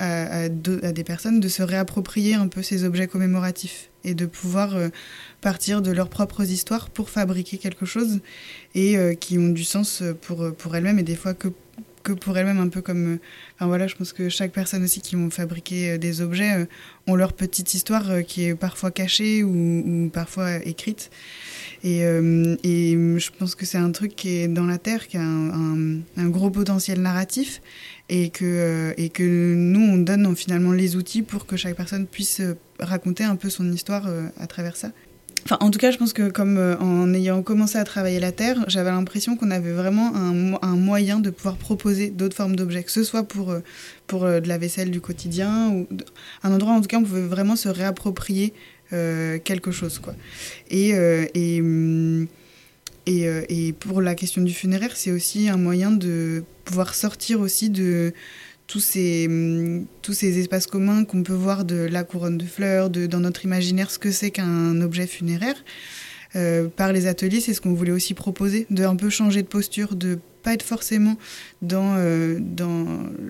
[0.01, 4.75] à, des personnes de se réapproprier un peu ces objets commémoratifs et de pouvoir
[5.39, 8.19] partir de leurs propres histoires pour fabriquer quelque chose
[8.75, 11.47] et qui ont du sens pour elles-mêmes et des fois que
[12.07, 13.15] que pour elles-mêmes, un peu comme.
[13.15, 13.19] Euh,
[13.55, 16.65] enfin voilà, je pense que chaque personne aussi qui ont fabriqué euh, des objets euh,
[17.05, 21.09] ont leur petite histoire qui est parfois cachée ou, parfois écrite.
[21.83, 25.21] Et, et, je pense que c'est un truc qui est dans la terre, qui a
[25.21, 27.61] un, un, gros potentiel narratif
[28.09, 32.41] et que, et que nous, on donne finalement les outils pour que chaque personne puisse
[32.79, 34.91] raconter un peu son histoire à travers ça.
[35.59, 38.63] En tout cas, je pense que comme euh, en ayant commencé à travailler la terre,
[38.67, 43.03] j'avais l'impression qu'on avait vraiment un, moyen de pouvoir proposer d'autres formes d'objets, que ce
[43.03, 43.59] soit pour, euh,
[44.07, 45.87] pour euh, de la vaisselle du quotidien ou
[46.43, 48.53] un endroit en tout cas on pouvait vraiment se réapproprier
[48.89, 49.99] quelque chose.
[49.99, 50.15] Quoi.
[50.69, 50.91] Et,
[51.33, 52.27] et, hum,
[53.05, 57.69] et, et, pour la question du funéraire, c'est aussi un moyen de pouvoir sortir aussi
[57.69, 58.13] de
[58.67, 62.89] tous ces, hum, tous ces espaces communs qu'on peut voir de la couronne de fleurs,
[62.89, 65.55] dans notre imaginaire, ce que c'est qu'un objet funéraire.
[66.35, 69.47] Euh, par les ateliers, c'est ce qu'on voulait aussi proposer, de un peu changer de
[69.47, 71.17] posture, de pas être forcément
[71.61, 72.39] dans, euh,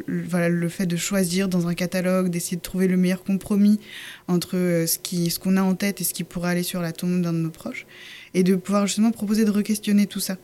[0.08, 3.80] le fait de choisir dans un catalogue, d'essayer de trouver le meilleur compromis
[4.28, 7.22] entre euh, ce qu'on a en tête et ce qui pourrait aller sur la tombe
[7.22, 7.86] d'un de nos proches,
[8.34, 10.38] et de pouvoir justement proposer de re-questionner tout ça.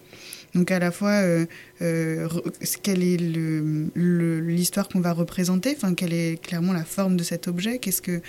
[0.56, 1.46] Donc à la fois, euh,
[1.82, 2.28] euh,
[2.84, 3.18] quelle est
[3.96, 8.22] l'histoire qu'on va représenter, enfin quelle est clairement la forme de cet objet, qu'est-ce que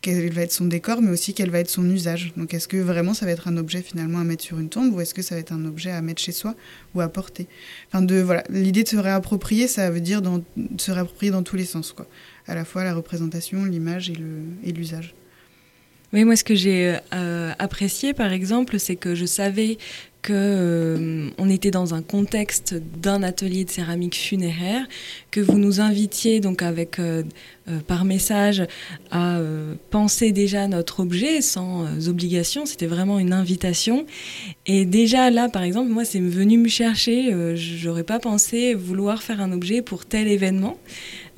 [0.00, 2.32] quel va être son décor, mais aussi quel va être son usage?
[2.38, 4.94] Donc est-ce que vraiment ça va être un objet finalement à mettre sur une tombe
[4.94, 6.54] ou est-ce que ça va être un objet à mettre chez soi
[6.94, 7.46] ou à porter?
[7.88, 10.42] Enfin de voilà, l'idée de se réapproprier, ça veut dire de
[10.78, 12.06] se réapproprier dans tous les sens quoi.
[12.46, 15.14] À la fois la représentation, l'image et l'usage.
[16.12, 19.78] Oui, moi, ce que j'ai euh, apprécié, par exemple, c'est que je savais
[20.22, 24.86] que euh, on était dans un contexte d'un atelier de céramique funéraire,
[25.30, 27.22] que vous nous invitiez donc avec euh,
[27.68, 28.64] euh, par message
[29.10, 34.06] à euh, penser déjà notre objet sans obligation, c'était vraiment une invitation.
[34.66, 37.34] Et déjà là, par exemple, moi, c'est venu me chercher.
[37.56, 40.78] J'aurais pas pensé vouloir faire un objet pour tel événement.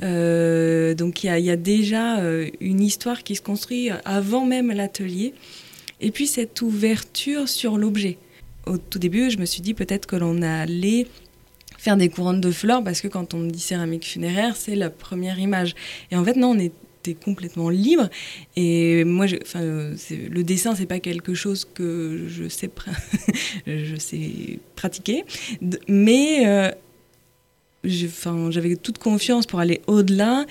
[0.00, 2.18] donc il y, a déjà
[2.60, 5.34] une histoire qui se construit avant même l'atelier.
[6.00, 8.18] Et puis cette ouverture sur l'objet
[8.66, 11.06] au tout début, je me suis dit peut-être que l'on allait
[11.78, 14.88] faire des couronnes de fleurs parce que quand on me dit céramique funéraire, c'est la
[14.88, 15.74] première image.
[16.10, 18.08] Et en fait, non, on était complètement libre.
[18.54, 22.70] Et moi, enfin, le dessin, c'est pas quelque chose que je sais,
[24.76, 25.24] pratiquer,
[25.88, 26.70] mais euh,
[27.84, 30.46] j'avais toute confiance pour aller au-delà.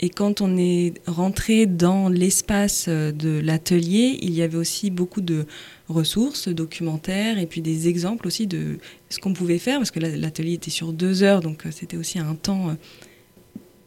[0.00, 5.46] Et quand on est rentré dans l'espace de l'atelier, il y avait aussi beaucoup de
[5.88, 8.78] ressources, documentaires, et puis des exemples aussi de
[9.10, 12.34] ce qu'on pouvait faire, parce que l'atelier était sur deux heures, donc c'était aussi un
[12.34, 12.76] temps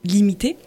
[0.03, 0.57] limité.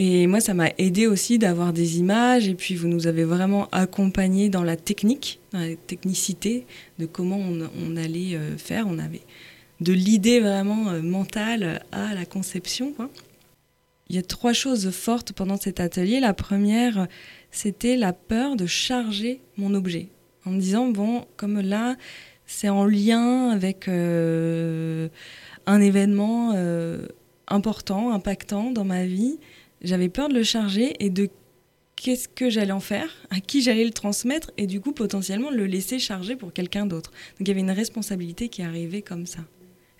[0.00, 2.46] Et moi, ça m'a aidé aussi d'avoir des images.
[2.46, 6.66] Et puis, vous nous avez vraiment accompagné dans la technique, dans la technicité
[7.00, 8.86] de comment on, allait euh, faire.
[8.86, 9.22] On avait
[9.80, 12.94] de l'idée vraiment euh, mentale à la conception.
[14.08, 16.20] Il y a trois choses fortes pendant cet atelier.
[16.20, 17.08] La première,
[17.50, 20.08] c'était la peur de charger mon objet.
[20.48, 21.96] En me disant, bon, comme là,
[22.46, 25.08] c'est en lien avec euh,
[25.66, 26.54] un événement
[27.48, 29.38] important, impactant dans ma vie
[29.82, 31.28] j'avais peur de le charger et de
[31.96, 35.66] qu'est-ce que j'allais en faire, à qui j'allais le transmettre et du coup potentiellement le
[35.66, 37.10] laisser charger pour quelqu'un d'autre.
[37.38, 39.40] Donc il y avait une responsabilité qui arrivait comme ça.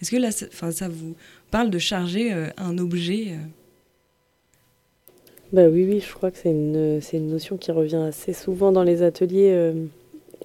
[0.01, 1.17] Est-ce que là, ça, ça vous
[1.51, 3.37] parle de charger euh, un objet euh?
[5.53, 8.83] Bah oui, oui, je crois que c'est une, une notion qui revient assez souvent dans
[8.83, 9.51] les ateliers.
[9.51, 9.87] Euh,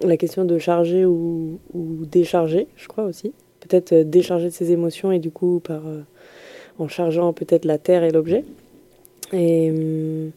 [0.02, 3.32] la question de charger ou, décharger, je crois aussi.
[3.60, 5.82] Peut-être décharger de ses émotions et du coup par,
[6.78, 8.44] en chargeant peut-être la terre et l'objet.
[9.32, 10.32] Et hum,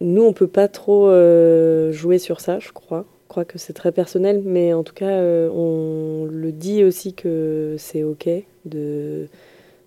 [0.00, 3.06] nous, on peut pas trop euh, jouer sur ça, je crois.
[3.24, 7.14] Je crois que c'est très personnel, mais en tout cas, euh, on le dit aussi
[7.14, 8.28] que c'est OK
[8.64, 9.26] de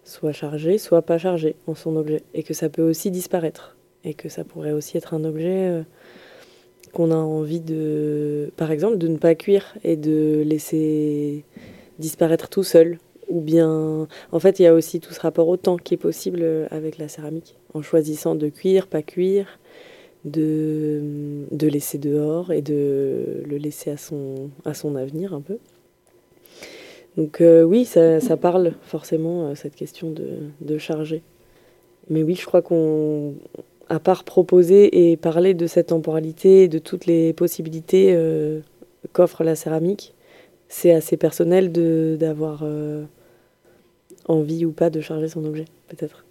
[0.03, 2.23] soit charger, soit pas charger en son objet.
[2.33, 3.77] Et que ça peut aussi disparaître.
[4.03, 5.81] Et que ça pourrait aussi être un objet euh,
[6.93, 11.43] qu'on a envie de, par exemple, de ne pas cuire et de laisser
[11.99, 15.57] disparaître tout seul ou bien, en fait, il y a aussi tout ce rapport au
[15.57, 19.59] temps qui est possible euh, avec la céramique, en choisissant de cuire, pas cuire,
[20.25, 25.57] de, de laisser dehors et de le laisser à son, à son avenir un peu.
[27.17, 30.27] Donc euh, oui, ça, ça, parle forcément, euh, cette question de,
[30.61, 31.23] de, charger.
[32.09, 33.33] Mais oui, je crois qu'on,
[33.89, 38.17] à part proposer et parler de cette temporalité et de toutes les possibilités
[39.13, 40.13] qu'offre la céramique,
[40.67, 41.71] c'est assez personnel
[42.17, 42.65] d'avoir
[44.25, 46.25] envie ou pas de charger son objet, peut-être.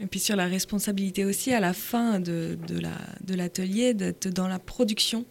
[0.00, 4.58] Et puis sur la responsabilité aussi, à la fin de, de l'atelier, d'être dans la
[4.58, 5.24] production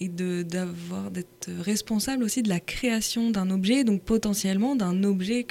[0.00, 5.46] et d'être responsable aussi de la création d'un objet, donc potentiellement d'un objet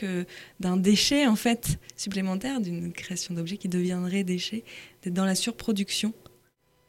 [0.60, 4.63] d'un déchet en fait supplémentaire, d'une création d'objet qui deviendrait déchet,
[5.06, 6.13] dans la surproduction.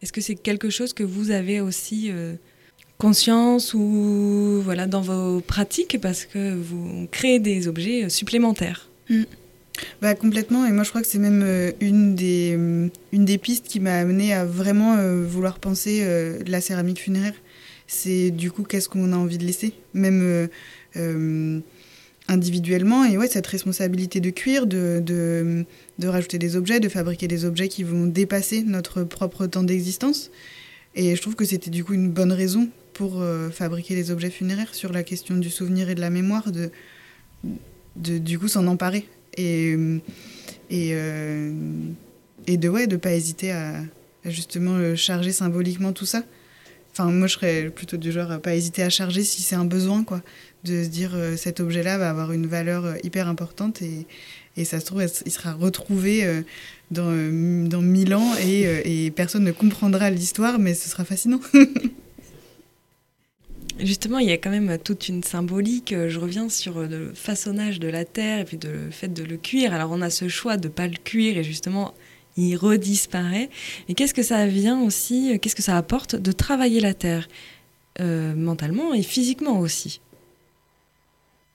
[0.02, 2.34] Est-ce que c'est quelque chose que vous avez aussi euh,
[2.98, 8.88] conscience ou voilà dans vos pratiques parce que vous créez des objets euh, supplémentaires?
[9.10, 9.22] Mm.
[10.00, 13.38] Bah, complètement, et moi je crois que c'est même euh, une, des, euh, une des
[13.38, 16.06] pistes qui m'a amené à vraiment vouloir penser
[16.46, 17.34] la céramique funéraire.
[17.86, 20.48] C'est du coup qu'est-ce qu'on a envie de laisser, même
[22.28, 25.64] individuellement, et ouais, cette responsabilité de cuire, de, de,
[25.98, 30.30] de, rajouter des objets, de fabriquer des objets qui vont dépasser notre propre temps d'existence.
[30.94, 34.30] Et je trouve que c'était du coup une bonne raison pour euh, fabriquer les objets
[34.30, 36.70] funéraires sur la question du souvenir et de la mémoire, de,
[37.96, 39.06] de du coup s'en emparer
[39.36, 39.76] et,
[40.70, 41.52] et, euh,
[42.46, 43.82] et de ouais, de pas hésiter à,
[44.24, 46.22] justement charger symboliquement tout ça.
[46.92, 49.64] Enfin, moi, je serais plutôt du genre à pas hésiter à charger si c'est un
[49.64, 50.22] besoin, quoi.
[50.64, 54.06] De se dire, euh, cet objet-là va avoir une valeur hyper importante et,
[54.56, 56.24] et ça se trouve, il sera retrouvé
[56.90, 57.12] dans,
[57.68, 61.40] dans mille ans et, et personne ne comprendra l'histoire, mais ce sera fascinant.
[63.80, 65.92] Justement, il y a quand même toute une symbolique.
[65.92, 69.24] Euh, je reviens sur euh, le façonnage de la terre et puis le fait de
[69.24, 69.74] le cuire.
[69.74, 71.92] Alors, on a ce choix de ne pas le cuire et justement,
[72.36, 73.50] il redisparaît.
[73.88, 77.28] Et qu'est-ce que ça vient aussi, euh, qu'est-ce que ça apporte de travailler la terre
[78.00, 80.00] mentalement et physiquement aussi?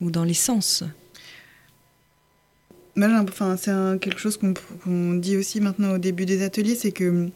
[0.01, 0.83] Ou dans les sens
[3.03, 7.29] enfin, C'est quelque chose qu'on dit aussi maintenant au début des ateliers c'est que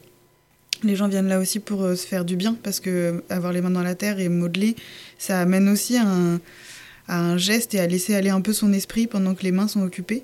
[0.84, 3.62] les gens viennent là aussi pour euh, se faire du bien parce que avoir les
[3.62, 4.76] mains dans la terre et modeler,
[5.18, 6.06] ça amène aussi à
[7.08, 9.82] un, geste et à laisser aller un peu son esprit pendant que les mains sont
[9.82, 10.24] occupées.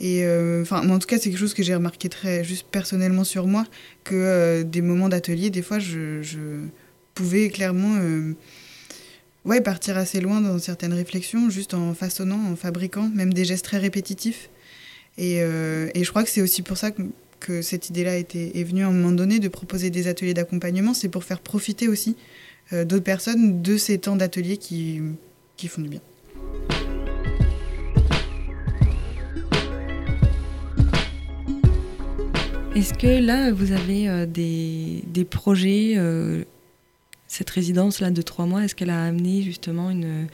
[0.00, 3.48] Et euh, en tout cas, c'est quelque chose que j'ai remarqué très juste personnellement sur
[3.48, 3.64] moi,
[4.04, 6.38] que euh, des moments d'atelier, des fois, je, je
[7.14, 7.96] pouvais clairement
[9.44, 13.64] ouais, partir assez loin dans certaines réflexions, juste en façonnant, en fabriquant, même des gestes
[13.64, 14.50] très répétitifs.
[15.16, 16.92] Et, et je crois que c'est aussi pour ça
[17.40, 21.08] que cette idée-là est venue à un moment donné de proposer des ateliers d'accompagnement, c'est
[21.08, 22.16] pour faire profiter aussi
[22.72, 25.00] euh, d'autres personnes de ces temps d'ateliers qui,
[25.56, 26.00] qui font du bien.
[32.74, 36.44] Est-ce que là, vous avez euh, des, des, projets, euh,
[37.28, 40.26] cette résidence-là de trois mois, est-ce qu'elle a amené justement une,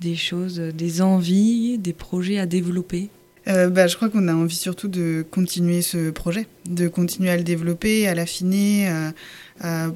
[0.00, 3.08] des choses, des envies, des projets à développer?
[3.48, 7.36] Euh, bah, Je crois qu'on a envie surtout de continuer ce projet, de continuer à
[7.36, 8.88] le développer, à l'affiner,
[9.60, 9.90] à,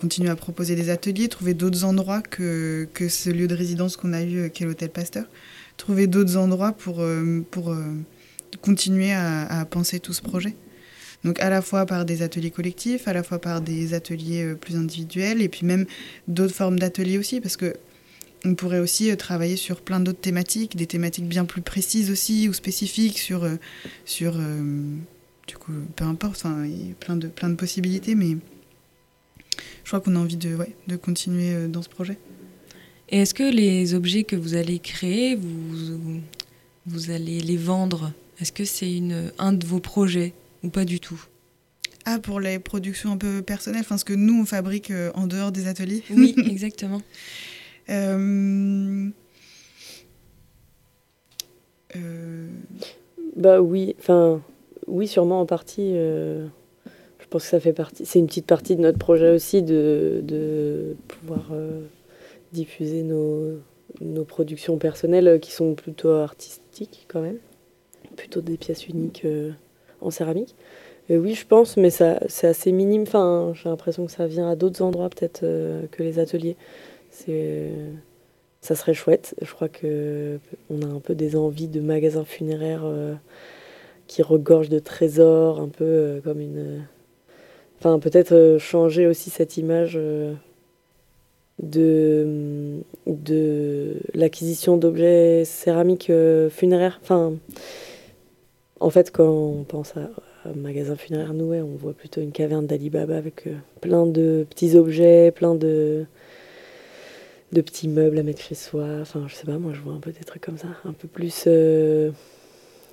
[0.00, 4.12] continuer à proposer des ateliers, trouver d'autres endroits que, que ce lieu de résidence qu'on
[4.12, 5.24] a eu, euh, qui est l'Hôtel Pasteur.
[5.76, 7.74] Trouver d'autres endroits pour, euh, pour
[8.60, 10.54] continuer à, penser tout ce projet.
[11.24, 14.76] Donc à la fois par des ateliers collectifs, à la fois par des ateliers plus
[14.76, 15.86] individuels, et puis même
[16.28, 17.74] d'autres formes d'ateliers aussi, parce que
[18.44, 22.48] on pourrait aussi euh, travailler sur plein d'autres thématiques, des thématiques bien plus précises aussi
[22.48, 23.56] ou spécifiques sur, euh,
[24.04, 24.96] sur euh,
[25.46, 28.36] du coup, peu importe, il y a plein de, plein de possibilités, mais
[29.84, 30.56] je crois qu'on a envie de,
[30.86, 32.18] de continuer dans ce projet.
[33.08, 36.20] Et est-ce que les objets que vous allez créer, vous,
[36.86, 38.12] vous allez les vendre?
[38.40, 40.32] Est-ce que c'est une, un de vos projets?
[40.62, 41.22] Ou pas du tout
[42.06, 45.52] ah, pour les productions un peu personnelles, enfin, ce que nous, on fabrique en dehors
[45.52, 47.02] des ateliers Oui, exactement.
[47.90, 49.08] Euh,
[51.96, 52.48] euh...
[53.36, 54.42] Bah oui, enfin
[54.86, 55.92] oui, sûrement en partie.
[55.94, 56.46] Euh,
[57.18, 58.04] je pense que ça fait partie.
[58.06, 61.82] C'est une petite partie de notre projet aussi de, de pouvoir euh,
[62.52, 63.58] diffuser nos,
[64.00, 67.38] nos, productions personnelles qui sont plutôt artistiques quand même,
[68.16, 69.26] plutôt des pièces uniques
[70.00, 70.54] en céramique.
[71.08, 73.02] Et oui, je pense, mais c'est assez minime.
[73.02, 76.56] Enfin, j'ai l'impression que ça vient à d'autres endroits peut-être que les ateliers.
[77.10, 77.70] C'est
[78.60, 79.34] ça serait chouette.
[79.40, 80.38] Je crois que
[80.70, 83.14] on a un peu des envies de magasins funéraires euh,
[84.06, 86.82] qui regorgent de trésors, un peu euh, comme une.
[87.78, 89.98] Enfin, peut-être euh, changer aussi cette image
[91.62, 96.12] de, de l'acquisition d'objets céramiques
[96.50, 97.00] funéraires.
[97.02, 97.34] Enfin,
[98.80, 100.10] en fait, quand on pense à,
[100.44, 103.46] un magasin funéraire noué, on voit plutôt une caverne d'Alibaba avec
[103.80, 106.06] plein de petits objets, plein de
[107.52, 108.86] de petits meubles à mettre chez soi.
[109.00, 111.08] Enfin, je sais pas, moi je vois un peu des trucs comme ça, un peu
[111.08, 112.10] plus euh,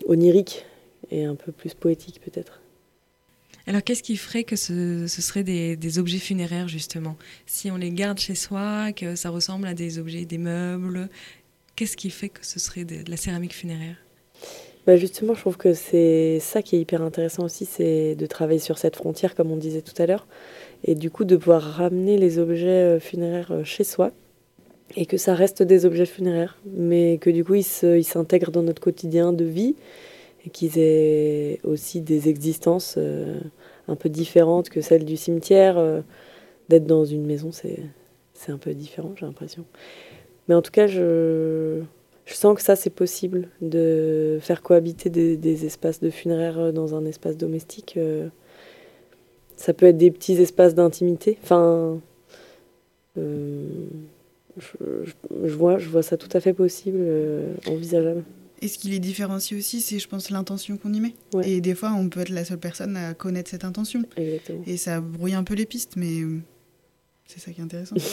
[0.05, 0.65] onirique
[1.11, 2.61] et un peu plus poétique peut-être.
[3.67, 7.17] Alors qu'est-ce qui ferait que ce, serait des, objets funéraires justement?
[7.45, 11.09] Si on les garde chez soi, que ça ressemble à des objets, des meubles,
[11.75, 13.97] qu'est-ce qui fait que ce serait de, la céramique funéraire?
[14.87, 18.59] Bah justement, je trouve que c'est ça qui est hyper intéressant aussi, c'est de travailler
[18.59, 20.25] sur cette frontière, comme on disait tout à l'heure,
[20.85, 24.11] et du coup de pouvoir ramener les objets euh, funéraires euh, chez soi,
[24.95, 28.81] et que ça reste des objets funéraires, mais que du coup ils s'intègrent dans notre
[28.81, 29.75] quotidien de vie
[30.45, 33.41] et qu'ils aient aussi des existences euh,
[33.89, 35.75] un peu différentes que celles du cimetière.
[36.69, 39.65] D'être dans une maison, c'est un peu différent, j'ai l'impression.
[40.47, 41.81] Mais en tout cas, je,
[42.27, 46.93] je sens que ça, c'est possible, de faire cohabiter des, des, espaces de funéraire dans
[46.93, 47.95] un espace domestique.
[47.97, 48.27] Euh,
[49.55, 51.39] ça peut être des petits espaces d'intimité.
[51.41, 51.99] Enfin
[54.57, 58.23] je, vois, je vois ça tout à fait possible, euh, envisageable.
[58.61, 61.13] Et ce qui les différencie aussi, c'est, je pense, l'intention qu'on y met.
[61.43, 64.01] Et des fois, on peut être la seule personne à connaître cette intention.
[64.15, 64.63] Exactement.
[64.65, 66.39] Et ça brouille un peu les pistes, mais euh,
[67.25, 67.95] c'est ça qui est intéressant.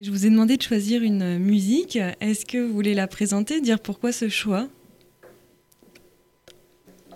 [0.00, 1.98] je vous ai demandé de choisir une musique.
[2.20, 4.68] Est-ce que vous voulez la présenter, dire pourquoi ce choix?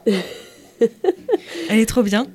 [1.68, 2.26] Elle est trop bien.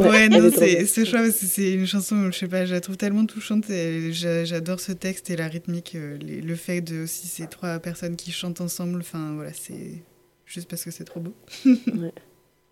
[0.00, 3.64] ouais, non, c'est c'est une chanson, je sais pas, je la trouve tellement touchante.
[4.10, 8.30] J'adore ce texte et la rythmique, euh, le fait de aussi ces trois personnes qui
[8.30, 9.00] chantent ensemble.
[9.00, 10.02] Enfin, voilà, c'est
[10.46, 11.34] juste parce que c'est trop beau.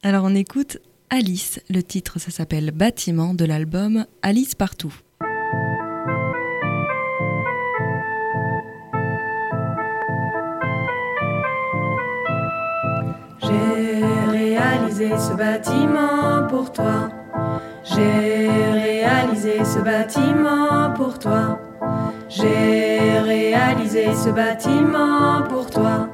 [0.05, 0.79] Alors, on écoute
[1.11, 1.59] Alice.
[1.69, 4.95] Le titre, ça s'appelle Bâtiment de l'album Alice Partout.
[14.31, 17.09] Réalisé ce bâtiment pour toi.
[17.85, 21.59] J'ai réalisé ce bâtiment pour toi.
[22.29, 26.09] J'ai réalisé ce bâtiment pour toi.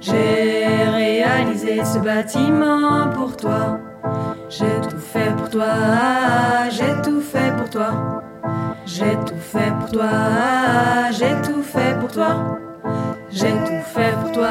[0.00, 3.78] J'ai réalisé ce bâtiment pour toi.
[4.48, 8.22] J'ai tout fait pour toi, j'ai tout fait pour toi.
[8.84, 12.58] J'ai tout fait pour toi, j'ai tout fait pour toi.
[13.30, 14.48] J'ai tout fait pour toi,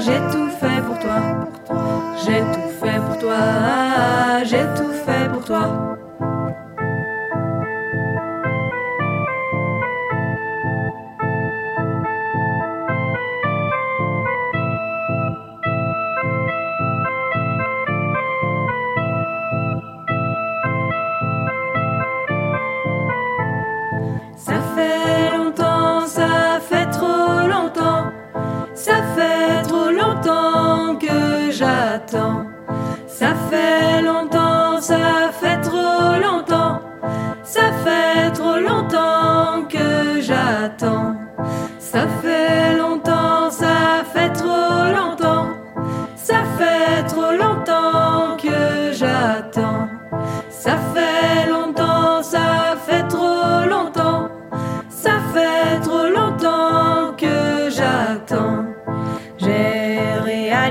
[0.00, 0.82] j'ai tout fait
[2.24, 5.64] J'ai tout fait pour toi, j'ai tout fait pour toi.
[28.74, 30.57] Ça fait longtemps,
[31.58, 35.27] ça fait trop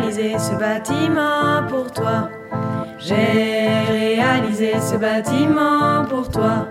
[0.02, 2.30] ce bâtiment pour toi.
[3.00, 6.68] J'ai réalisé ce bâtiment pour toi.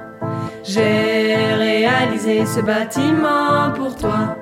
[0.63, 4.37] J'ai réalisé ce bâtiment pour toi.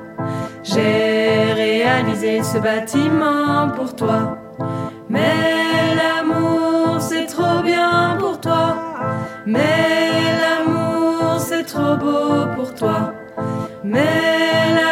[0.62, 4.38] J'ai réalisé ce bâtiment pour toi.
[5.08, 8.76] Mais l'amour c'est trop bien pour toi.
[9.46, 10.12] Mais
[10.42, 13.12] l'amour c'est trop beau pour toi.
[13.82, 14.83] Mais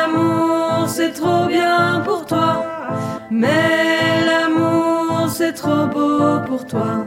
[1.03, 2.65] c'est trop bien pour toi.
[3.31, 7.07] Mais l'amour c'est trop beau pour toi.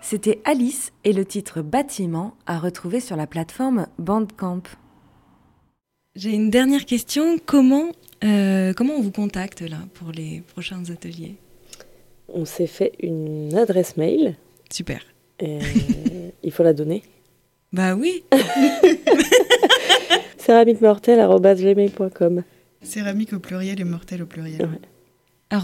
[0.00, 4.62] C'était Alice et le titre Bâtiment à retrouver sur la plateforme Bandcamp.
[6.14, 7.36] J'ai une dernière question.
[7.44, 7.90] Comment,
[8.24, 11.36] euh, comment on vous contacte là pour les prochains ateliers?
[12.28, 14.36] On s'est fait une adresse mail.
[14.72, 15.00] Super.
[15.40, 15.58] et
[16.42, 17.02] il faut la donner.
[17.72, 18.24] Bah oui.
[20.38, 22.42] céramiquemortel.com
[22.82, 24.62] Céramique au pluriel et mortel au pluriel.
[24.62, 25.58] Ouais.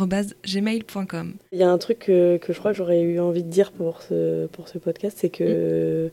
[0.45, 1.35] gmail.com.
[1.53, 3.71] Il y a un truc que, que je crois que j'aurais eu envie de dire
[3.73, 6.11] pour ce, pour ce podcast, c'est que,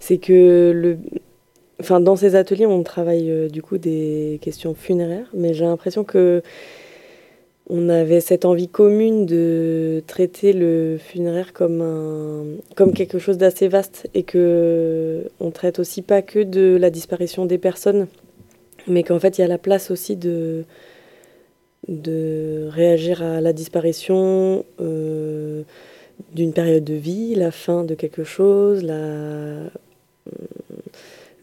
[0.00, 0.98] c'est que le,
[1.80, 6.02] enfin, dans ces ateliers, on travaille euh, du coup des questions funéraires, mais j'ai l'impression
[6.04, 6.42] que
[7.70, 12.44] on avait cette envie commune de traiter le funéraire comme, un,
[12.76, 17.44] comme quelque chose d'assez vaste et que on traite aussi pas que de la disparition
[17.44, 18.06] des personnes,
[18.86, 20.64] mais qu'en fait il y a la place aussi de,
[21.88, 25.62] de réagir à la disparition euh,
[26.34, 29.70] d'une période de vie, la fin de quelque chose, la,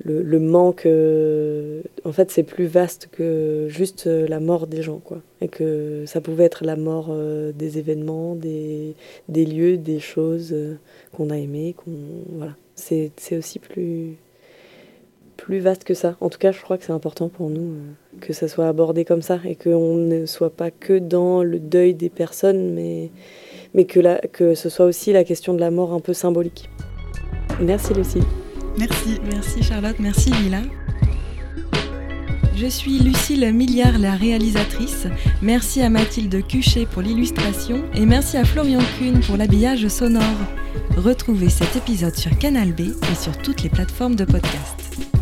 [0.05, 0.85] le, manque.
[0.85, 5.21] euh, en fait, c'est plus vaste que juste euh, la mort des gens, quoi.
[5.41, 8.95] Et que ça pouvait être la mort euh, des événements, des,
[9.29, 10.55] des lieux, des choses
[11.11, 11.91] qu'on a aimées, qu'on
[12.37, 12.53] voilà.
[12.75, 14.15] C'est aussi plus
[15.37, 16.15] plus vaste que ça.
[16.21, 17.73] En tout cas, je crois que c'est important pour nous
[18.21, 21.93] que ça soit abordé comme ça et qu'on ne soit pas que dans le deuil
[21.93, 23.09] des personnes, mais,
[23.73, 26.69] mais que, que ce soit aussi la question de la mort un peu symbolique.
[27.59, 28.44] Merci Lucie.
[28.77, 29.19] Merci.
[29.31, 30.61] Merci Charlotte, merci Lila.
[32.55, 35.07] Je suis Lucille Milliard, la réalisatrice.
[35.41, 40.23] Merci à Mathilde Cuchet pour l'illustration et merci à Florian Kuhn pour l'habillage sonore.
[40.95, 45.14] Retrouvez cet épisode sur Canal B et sur toutes les plateformes de podcast.